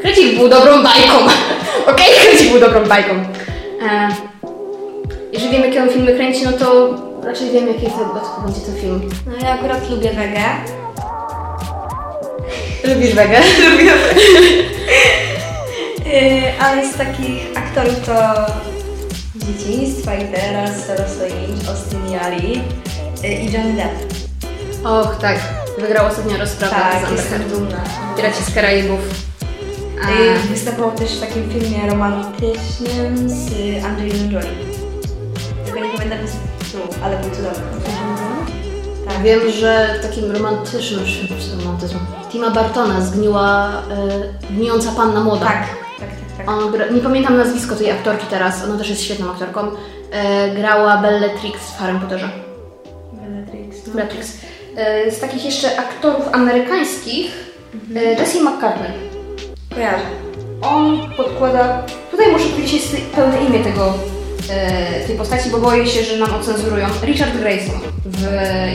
Krecik 0.00 0.38
był 0.38 0.48
dobrą 0.48 0.82
bajką. 0.82 1.12
Okej, 1.92 2.06
Krecik 2.26 2.50
był 2.50 2.60
dobrą 2.60 2.86
bajką. 2.86 3.10
E, 3.90 4.08
jeżeli 5.32 5.52
wiem, 5.52 5.62
jakie 5.62 5.82
on 5.82 5.88
filmy 5.88 6.14
kręci, 6.14 6.44
no 6.44 6.52
to 6.52 6.94
raczej 7.24 7.50
wiem, 7.50 7.68
jaki 7.68 7.86
to, 7.86 8.20
będzie 8.44 8.60
to 8.60 8.72
film. 8.80 9.10
No 9.26 9.46
ja 9.46 9.54
akurat 9.54 9.90
lubię 9.90 10.10
wegę. 10.10 10.42
Lubisz 12.84 13.14
wege? 13.14 13.40
Lubię. 13.70 13.92
Yy, 16.12 16.52
ale 16.60 16.92
z 16.92 16.96
takich 16.96 17.42
aktorów 17.58 18.00
to 18.06 18.12
z 19.36 19.44
dzieciństwa 19.46 20.14
i 20.14 20.32
teraz 20.32 20.86
Sarah 20.86 21.08
Austin 21.68 22.06
Yali 22.10 22.52
yy, 23.22 23.28
i 23.34 23.52
Johnny 23.52 23.72
Depp. 23.72 24.14
Och, 24.84 25.16
tak. 25.20 25.38
Wygrał 25.78 26.06
ostatnio 26.06 26.36
rozprawę 26.38 26.74
Tak, 26.74 27.00
z 27.00 27.04
Amber 27.08 27.24
Heard. 27.24 27.48
dumna. 27.48 27.76
Piraci 28.16 28.42
z 28.44 28.54
Karaibów. 28.54 29.00
A, 30.06 30.10
Yy, 30.10 30.38
Występował 30.50 30.92
też 30.92 31.12
w 31.12 31.20
takim 31.20 31.50
filmie 31.50 31.90
romantycznym 31.90 33.28
z 33.28 33.44
Angeliną 33.84 34.30
Jolie. 34.30 34.56
Tylko 35.64 35.80
nie 35.80 35.92
pamiętam 35.98 36.18
tytułu, 36.58 36.84
ale 37.04 37.16
był 37.18 37.30
cudowny. 37.30 37.62
Tak. 39.08 39.22
Wiem, 39.22 39.40
że 39.60 39.94
w 39.98 40.02
takim 40.06 40.30
romantycznym, 40.32 41.00
czy 41.06 41.56
romantyzmu, 41.64 42.00
Tima 42.32 42.50
Bartona 42.50 43.00
zgniła 43.00 43.68
e, 44.50 44.52
gnijąca 44.54 44.92
panna 44.92 45.20
młoda. 45.20 45.46
Tak, 45.46 45.66
tak, 46.46 46.46
tak. 46.46 46.56
tak. 46.56 46.64
On 46.64 46.72
gra, 46.72 46.86
nie 46.86 47.00
pamiętam 47.00 47.36
nazwisko 47.36 47.76
tej 47.76 47.90
aktorki 47.90 48.26
teraz, 48.30 48.64
ona 48.64 48.78
też 48.78 48.90
jest 48.90 49.02
świetną 49.02 49.30
aktorką. 49.30 49.60
E, 50.12 50.50
grała 50.50 50.96
Bellatrix 50.96 51.60
w 51.70 51.78
Harry 51.78 51.98
Potterze. 51.98 52.28
Bellatrix. 53.12 53.86
no. 53.86 53.92
Bellatrix. 53.94 54.36
E, 54.76 55.10
z 55.10 55.20
takich 55.20 55.44
jeszcze 55.44 55.78
aktorów 55.80 56.28
amerykańskich, 56.32 57.54
e, 57.96 58.04
Jesse 58.04 58.40
McCartney. 58.40 58.90
Kojarzę. 59.74 60.04
On 60.62 61.10
podkłada. 61.16 61.82
Tutaj 62.10 62.32
muszę 62.32 62.48
powiedzieć 62.48 62.82
pełne 63.14 63.44
imię 63.44 63.64
tego, 63.64 63.94
e, 64.50 65.06
tej 65.06 65.16
postaci, 65.16 65.50
bo 65.50 65.58
boję 65.58 65.86
się, 65.86 66.04
że 66.04 66.16
nam 66.16 66.34
ocenzurują. 66.34 66.86
Richard 67.02 67.36
Grayson 67.36 67.80
w 68.06 68.22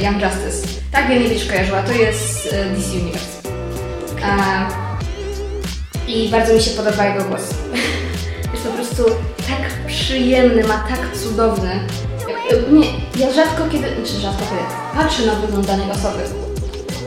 Young 0.03 0.21
Justice. 0.21 0.67
Tak 0.91 1.09
wiem, 1.09 1.23
nie 1.23 1.29
będziesz 1.29 1.49
kojarzyła. 1.49 1.83
To 1.83 1.91
jest 1.91 2.53
e, 2.53 2.65
DC 2.65 2.91
Universe. 2.91 3.49
E, 4.23 4.76
I 6.07 6.29
bardzo 6.29 6.53
mi 6.53 6.61
się 6.61 6.71
podoba 6.71 7.05
jego 7.05 7.23
głos. 7.23 7.41
Jest 8.53 8.65
po 8.67 8.73
prostu 8.73 9.03
tak 9.47 9.85
przyjemny, 9.87 10.63
ma 10.63 10.77
tak 10.89 11.17
cudowny. 11.23 11.79
Nie, 12.71 12.87
ja 13.25 13.33
rzadko 13.33 13.63
kiedy, 13.71 13.87
czy 14.05 14.13
rzadko 14.13 14.43
kiedy, 14.49 14.63
patrzę 15.03 15.25
na 15.25 15.35
wygląd 15.35 15.67
danej 15.67 15.91
osoby, 15.91 16.23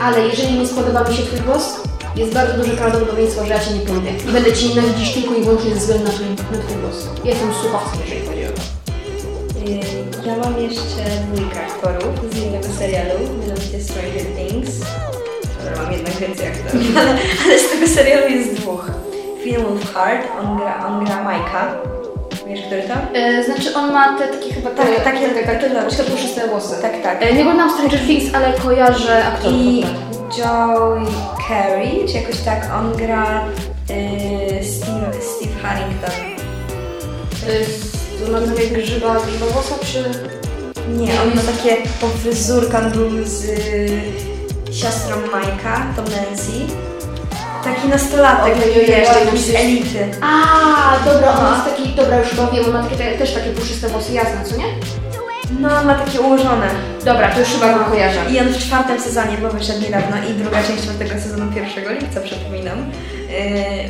ale 0.01 0.29
jeżeli 0.29 0.53
nie 0.59 0.67
spodoba 0.67 1.05
mi 1.05 1.17
się 1.17 1.23
Twój 1.23 1.41
głos, 1.41 1.77
jest 2.17 2.33
bardzo 2.35 2.55
duże 2.59 2.73
prawdopodobieństwo, 2.73 3.45
że 3.45 3.55
ja 3.55 3.61
Cię 3.61 3.71
nie 3.75 3.81
polubię. 3.81 4.11
I 4.29 4.33
będę 4.33 4.53
Cię 4.53 4.69
nienawidzić 4.69 5.15
tylko 5.15 5.35
i 5.35 5.43
wyłącznie 5.43 5.75
ze 5.75 5.81
względu 5.81 6.05
na 6.05 6.11
Twój, 6.11 6.27
na 6.27 6.59
twój 6.65 6.77
głos. 6.77 7.09
Jestem 7.25 7.49
słuchawcem, 7.63 8.01
jeżeli 8.05 8.27
chodzi 8.27 8.45
o 8.47 8.49
to. 8.57 8.63
Yy, 9.71 9.81
Ja 10.27 10.37
mam 10.37 10.61
jeszcze 10.61 11.03
dwójkę 11.33 11.67
aktorów 11.67 12.33
z 12.33 12.37
innego 12.37 12.69
serialu, 12.79 13.21
mianowicie 13.41 13.81
Stranger 13.85 14.27
Things. 14.37 14.71
Dobra, 15.71 15.83
mam 15.83 15.93
jednak 15.93 16.15
więcej 16.15 16.47
aktorów, 16.49 16.97
ale, 16.97 17.11
ale 17.45 17.59
z 17.59 17.71
tego 17.71 17.87
serialu 17.87 18.29
jest 18.29 18.55
dwóch. 18.55 18.91
Finn 19.45 19.63
Wolfhard, 19.63 20.27
on 20.41 20.57
gra, 20.59 20.87
on 20.87 21.05
gra 21.05 21.23
Majka. 21.25 21.75
Wiesz, 22.47 22.61
który 22.67 22.83
to? 22.83 22.95
E, 23.19 23.45
znaczy 23.45 23.75
on 23.75 23.93
ma 23.93 24.19
te 24.19 24.29
takie 24.29 24.55
chyba 24.55 24.71
Tak, 24.71 24.87
takie- 24.87 25.01
takie, 25.01 25.29
takie 25.29 25.47
takie, 25.47 25.97
te 25.97 26.05
puszyste 26.05 26.49
włosy. 26.49 26.83
Tak, 26.83 27.03
tak. 27.03 27.23
E, 27.23 27.35
nie 27.35 27.41
oglądam 27.41 27.71
Stranger 27.71 28.01
Things, 28.01 28.35
ale 28.35 28.53
kojarzę 28.53 29.25
aktorów 29.25 29.59
I 29.59 29.85
akurat. 29.85 30.39
Joey 30.39 31.07
Carey, 31.49 32.07
czy 32.09 32.13
jakoś 32.15 32.41
tak, 32.41 32.69
on 32.79 32.97
gra 32.97 33.45
yy, 33.89 34.65
Steve, 34.65 35.11
Steve 35.21 35.61
Harrington. 35.63 36.11
E, 37.49 38.27
to 38.27 38.33
ma 38.33 38.55
takie 38.55 38.69
grzyba, 38.69 39.17
grzyba 39.27 39.47
włosa, 39.47 39.75
czy... 39.85 40.05
Nie, 40.89 41.23
on 41.23 41.29
ma 41.37 41.43
takie 41.53 41.77
po 42.01 42.07
fryzurkę, 42.07 42.79
on 42.79 42.91
był 42.91 43.25
z 43.25 43.45
y, 43.45 44.30
siostrą 44.81 45.17
Majka, 45.33 45.87
to 45.97 46.03
Nancy. 46.03 46.53
Taki 47.65 47.89
nastolatek, 47.89 48.55
taki 48.55 49.39
z 49.39 49.49
ojej. 49.49 49.57
elity. 49.57 50.11
A, 50.21 51.05
dobra, 51.05 51.29
on 51.39 51.45
No. 51.45 51.51
jest 51.55 51.65
taki, 51.77 51.89
dobra, 51.95 52.19
już 52.19 52.29
chyba 52.29 52.47
wiem, 52.51 52.73
ma 52.73 52.83
takie, 52.83 52.97
te- 52.97 53.19
też 53.19 53.35
takie 53.35 53.51
puszyste 53.51 53.89
włosy, 53.89 54.13
jasne, 54.13 54.45
co 54.45 54.57
nie? 54.57 54.65
No, 55.61 55.69
ma 55.85 55.95
takie 55.95 56.21
ułożone. 56.21 56.67
Dobra, 57.05 57.31
to 57.31 57.41
już 57.41 57.49
chyba 57.49 57.79
go 57.79 57.85
kojarzę. 57.85 58.21
I 58.31 58.41
on 58.41 58.47
w 58.49 58.59
czwartym 58.59 59.01
sezonie, 59.01 59.37
bo 59.43 59.49
wyszedł 59.51 59.81
niedawno 59.83 60.17
i 60.31 60.35
druga 60.35 60.63
część 60.63 60.83
czwartego 60.83 61.11
sezonu 61.21 61.53
1 61.57 61.95
lipca, 62.01 62.21
przypominam. 62.21 62.79
Yy, 62.79 63.89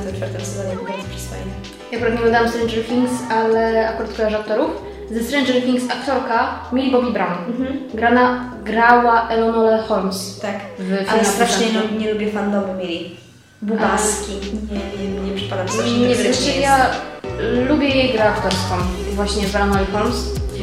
w 0.00 0.04
tym 0.06 0.16
czwartym 0.16 0.40
sezonie 0.44 0.74
bardzo 0.88 1.08
przystojny. 1.10 1.50
Ja 1.92 1.96
akurat 1.98 2.12
nie 2.12 2.18
oglądałam 2.18 2.48
Stranger 2.48 2.84
Things, 2.84 3.12
ale 3.30 3.88
akurat 3.88 4.12
kojarzę 4.16 4.38
aktorów. 4.38 4.70
Ze 5.10 5.24
Stranger 5.24 5.62
Things 5.62 5.84
aktorka 5.90 6.58
Millie 6.72 6.92
Bobby 6.92 7.12
Brown. 7.12 7.38
Mhm. 7.48 7.78
Grana, 7.94 8.50
grała 8.64 9.28
Eleanor 9.28 9.80
Holmes 9.88 10.38
Tak. 10.40 10.56
w 10.78 11.10
Ale 11.12 11.24
strasznie 11.24 11.66
nie, 11.98 12.12
lubię 12.12 12.32
fandomu 12.32 12.74
Mili. 12.74 13.16
Bubaski. 13.62 14.32
Nie, 14.72 15.08
nie, 15.08 15.20
nie 15.30 15.36
przypadam 15.36 15.68
strasznie 15.68 15.98
Nie 15.98 16.08
jeszcze 16.08 16.52
nie 16.52 16.60
ja 16.60 16.86
lubię 17.68 17.88
jej 17.88 18.12
grę 18.12 18.24
aktorską. 18.24 18.74
Właśnie 19.14 19.46
w 19.46 19.56
Eleanor 19.56 19.86
Holmes. 19.92 20.16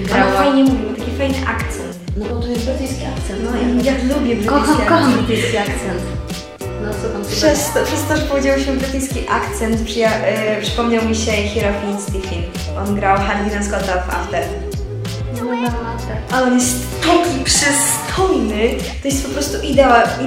Grała. 0.03 0.25
Ona 0.27 0.37
fajnie 0.37 0.63
mówi, 0.63 0.83
ma 0.91 0.97
taki 0.97 1.11
fajny 1.11 1.35
akcent. 1.47 1.95
No 2.17 2.25
bo 2.25 2.35
to 2.41 2.47
jest 2.47 2.65
brytyjski 2.65 3.05
akcent. 3.05 3.39
No 3.43 3.81
i 3.81 3.85
ja 3.85 3.91
lubię 3.93 4.35
brytyjski 4.35 4.47
Kocham, 4.49 4.69
akcent. 4.71 4.89
kocham 4.89 5.13
brytyjski 5.13 5.57
akcent. 5.57 6.01
Tam 7.13 7.25
Przez 7.31 7.59
to, 7.73 7.83
przez 7.85 8.03
to, 8.09 8.17
że 8.17 8.21
powiedziałyśmy 8.21 8.73
brytyjski 8.73 9.19
akcent, 9.29 9.81
przyja- 9.81 10.57
y, 10.59 10.61
przypomniał 10.61 11.05
mi 11.05 11.15
się 11.15 11.31
Hero 11.31 11.73
Finn 11.81 12.01
Stephen. 12.01 12.43
On 12.87 12.95
grał 12.95 13.17
Hardina 13.17 13.63
Scotta 13.63 14.01
w 14.01 14.09
After. 14.09 14.43
Ale 16.31 16.47
on 16.47 16.53
jest 16.53 16.75
taki 17.01 17.43
przystojny. 17.43 18.69
To 19.01 19.07
jest 19.07 19.25
po 19.27 19.29
prostu 19.33 19.61
ideał. 19.61 19.91
I, 20.21 20.25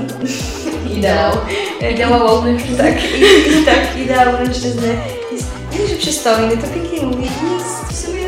Ideał. 0.98 1.32
Ideał 1.94 2.42
mężczyzny. 2.42 2.76
Tak, 2.78 2.94
i, 3.04 3.64
tak, 3.64 3.98
ideał 4.04 4.32
mężczyzny. 4.32 4.94
Jest 5.32 5.90
że 5.90 5.96
przystojny, 5.96 6.56
to 6.56 6.66
pięknie 6.66 7.02
mówi 7.02 7.22
jest 7.24 7.92
w 7.92 8.06
sumie, 8.06 8.24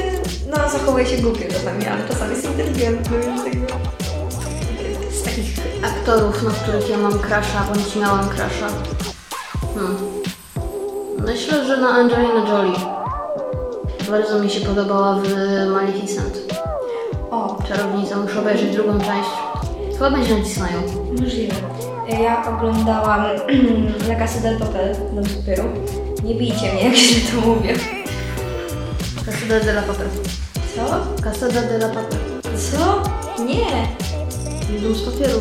no 0.50 0.56
zachowuje 0.70 1.06
się 1.06 1.16
głupio 1.16 1.44
czasami, 1.52 1.86
ale 1.86 2.08
czasami 2.08 2.30
jest 2.30 2.44
inteligentny, 2.44 3.16
więc 3.26 3.44
tego... 3.44 3.66
Aktorów, 5.82 6.42
na 6.42 6.50
których 6.50 6.90
ja 6.90 6.98
mam 6.98 7.12
crusha, 7.12 7.64
bądź 7.74 7.96
miałam 7.96 8.28
crusha. 8.28 8.68
Hmm. 9.74 9.96
Myślę, 11.26 11.64
że 11.66 11.76
na 11.76 11.88
Angelina 11.88 12.48
Jolie. 12.48 12.78
Bardzo 14.10 14.38
mi 14.38 14.50
się 14.50 14.60
podobała 14.60 15.14
w 15.14 15.28
Maleficent. 15.72 16.38
O, 17.30 17.58
Czarownica, 17.68 18.16
muszę 18.16 18.40
obejrzeć 18.40 18.72
drugą 18.76 18.98
część. 18.98 19.28
Chyba 19.92 20.10
będzie 20.10 20.34
na 20.34 20.40
Disneyu. 20.40 20.80
możliwe. 21.20 21.54
Ja 22.22 22.44
oglądałam 22.56 23.24
La 24.08 24.14
Casa 24.14 24.40
del 24.40 24.58
Papel, 24.58 24.96
Dom 25.14 25.24
z 25.24 25.34
papieru. 25.36 25.64
Nie 26.24 26.34
bijcie 26.34 26.72
mnie, 26.72 26.84
jak 26.84 26.94
źle 26.94 27.40
to 27.40 27.46
mówię. 27.46 27.74
Casada 29.26 29.60
de 29.60 29.70
la 29.72 29.82
Papel. 29.82 30.08
Co? 30.76 31.22
Casada 31.22 31.62
de 31.62 31.76
la 31.78 31.88
Papel. 31.88 32.18
Co? 32.70 33.02
Nie. 33.42 33.88
Dom 34.82 34.94
z 34.94 35.02
papieru. 35.02 35.40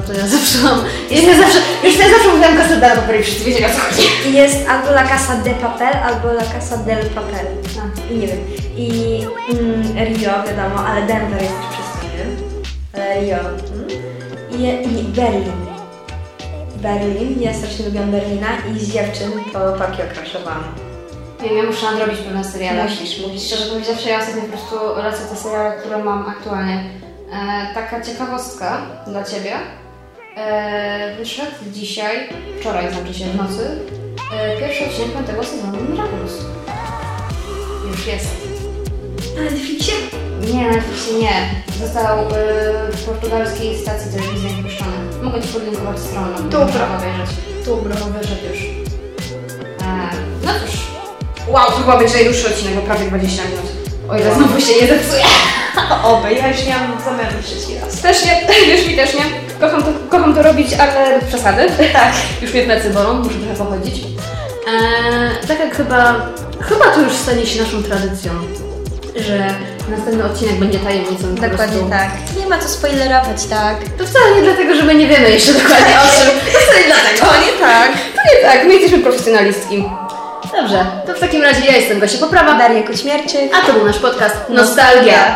Dobra, 0.00 0.14
to 0.14 0.20
ja 0.20 0.26
zawsze 0.26 0.58
mam... 0.58 0.78
Ja 1.10 1.36
zawsze, 1.36 1.58
już 1.84 1.98
ja 1.98 2.08
zawsze 2.08 2.28
mówiłam 2.28 2.56
Casada 2.56 2.88
de 2.88 2.96
Papel 2.96 3.20
i 3.20 3.22
wszyscy 3.22 3.44
wiedzieli 3.44 3.64
o 3.64 3.68
co 3.68 3.80
chodzi. 3.80 4.02
I 4.28 4.32
jest 4.32 4.68
albo 4.68 4.90
La 4.90 5.04
Casa 5.04 5.36
de 5.36 5.50
Papel, 5.50 5.94
albo 6.04 6.28
La 6.28 6.44
Casa 6.44 6.76
del 6.76 7.06
Papel. 7.06 7.46
A. 7.80 8.12
I 8.12 8.18
nie 8.18 8.26
wiem. 8.26 8.38
I 8.76 9.20
mm, 9.50 10.08
Rio, 10.08 10.30
wiadomo, 10.30 10.86
ale 10.86 11.06
Denver 11.06 11.42
jest 11.42 11.54
też 11.54 11.68
przystojny. 11.70 12.36
Ale 12.94 13.20
Rio. 13.20 13.38
Mm. 13.38 13.88
I, 14.50 15.00
I 15.00 15.02
Berlin. 15.02 15.66
Berlin. 16.76 17.42
Ja 17.42 17.54
strasznie 17.54 17.84
lubiłam 17.84 18.10
Berlina 18.10 18.48
i 18.76 18.78
z 18.78 18.92
dziewczyn 18.92 19.30
to 19.52 19.72
Tokio 19.72 20.04
crashowałam. 20.14 20.64
Wiem, 21.42 21.56
ja 21.56 21.62
muszę 21.62 21.86
nadrobić 21.86 22.18
pewne 22.18 22.44
seriale. 22.44 22.84
Musisz, 22.84 23.26
musisz. 23.26 23.46
Szczerze 23.46 23.70
powiedziawszy, 23.70 24.08
ja 24.08 24.18
ostatnio 24.18 24.42
po 24.42 24.48
prostu 24.48 24.76
lecę 24.96 25.18
te 25.30 25.36
seriale, 25.36 25.72
które 25.72 26.04
mam 26.04 26.28
aktualnie. 26.28 26.84
E, 27.32 27.74
taka 27.74 28.00
ciekawostka 28.00 28.78
dla 29.06 29.24
Ciebie. 29.24 29.52
E, 30.36 31.14
wyszedł 31.18 31.56
dzisiaj, 31.72 32.28
wczoraj 32.60 32.92
znaczy 32.92 33.14
się 33.14 33.24
w 33.24 33.36
nocy, 33.36 33.78
e, 34.32 34.56
pierwszy 34.60 34.84
odcinek 34.84 35.12
piątego 35.12 35.44
sezonu 35.44 35.78
Miraculous. 35.90 36.32
Już 37.90 38.06
jest. 38.06 38.26
Na 39.36 39.42
Netflixie? 39.42 39.94
Nie, 40.40 40.62
na 40.64 40.70
Netflixie 40.70 41.14
nie. 41.18 41.62
Został 41.80 42.18
e, 42.18 42.26
w 42.92 43.04
portugalskiej 43.04 43.78
stacji 43.78 44.10
telewizyjnej 44.12 44.62
puszczony. 44.62 44.96
Mogę 45.22 45.42
Ci 45.42 45.48
podlinkować 45.48 45.98
stronę, 45.98 46.36
Dobra. 46.50 46.88
obejrzeć. 46.98 47.36
Dobra. 47.66 47.94
Wyszedł 47.94 48.46
już. 48.50 48.60
E, 49.82 50.10
no 50.44 50.52
cóż. 50.66 50.80
Wow, 51.48 51.66
to 51.66 51.72
chyba 51.72 51.98
być 51.98 52.14
najdłuższy 52.14 52.46
odcinek, 52.48 52.74
bo 52.74 52.82
prawie 52.82 53.06
20 53.06 53.42
minut. 53.44 53.70
O 54.08 54.18
ile 54.18 54.34
znowu 54.34 54.60
się 54.60 54.72
nie 54.80 54.86
zepsuje. 54.88 55.24
Oby, 56.04 56.32
ja 56.34 56.48
już 56.48 56.64
nie 56.66 56.74
mam 56.74 57.00
zamiaru 57.04 57.42
trzeci 57.42 57.78
raz. 57.78 58.00
Też 58.00 58.24
nie, 58.24 58.46
wiesz 58.66 58.86
mi 58.88 58.96
też 58.96 59.14
nie. 59.14 59.49
Kocham 59.60 59.82
to, 59.82 59.88
kocham 60.10 60.34
to 60.34 60.42
robić, 60.42 60.68
ale 60.74 61.20
bez 61.20 61.28
przesady. 61.28 61.66
Tak. 61.92 62.12
Już 62.42 62.52
mnie 62.52 62.62
plecy 62.62 62.90
bolą, 62.90 63.14
muszę 63.14 63.34
trochę 63.38 63.54
pochodzić. 63.64 63.94
Eee, 64.04 65.46
tak 65.48 65.60
jak 65.60 65.76
chyba, 65.76 66.14
chyba 66.60 66.84
to 66.84 67.00
już 67.00 67.12
stanie 67.12 67.46
się 67.46 67.62
naszą 67.62 67.82
tradycją, 67.82 68.32
że 69.16 69.54
Następny 69.90 70.24
odcinek 70.24 70.54
będzie 70.54 70.78
tajemnicą 70.78 71.22
po 71.34 71.40
Dokładnie 71.42 71.56
prostu. 71.56 71.90
tak. 71.90 72.08
Nie 72.40 72.46
ma 72.46 72.58
co 72.58 72.68
spoilerować, 72.68 73.44
tak? 73.50 73.76
To 73.98 74.06
wcale 74.06 74.34
nie 74.36 74.42
dlatego, 74.42 74.74
że 74.74 74.82
my 74.82 74.94
nie 74.94 75.06
wiemy 75.06 75.30
jeszcze 75.30 75.52
dokładnie 75.52 75.94
o 76.04 76.20
czym. 76.20 76.30
To 76.52 76.58
wcale 76.58 76.78
nie 76.80 76.86
dlatego. 76.86 77.26
To 77.26 77.40
nie 77.46 77.52
tak. 77.52 77.92
To 77.92 78.20
nie 78.34 78.42
tak, 78.50 78.64
my 78.66 78.72
jesteśmy 78.74 78.98
profesjonalistki. 78.98 79.84
Dobrze, 80.60 80.84
to 81.06 81.14
w 81.14 81.20
takim 81.20 81.42
razie 81.42 81.66
ja 81.66 81.76
jestem 81.76 82.00
Gosia 82.00 82.18
Poprawa, 82.18 82.58
Daria 82.58 82.82
Kućmierczyk. 82.82 83.54
a 83.54 83.66
to 83.66 83.72
był 83.72 83.86
nasz 83.86 83.98
podcast 83.98 84.36
Nostalgia. 84.48 85.34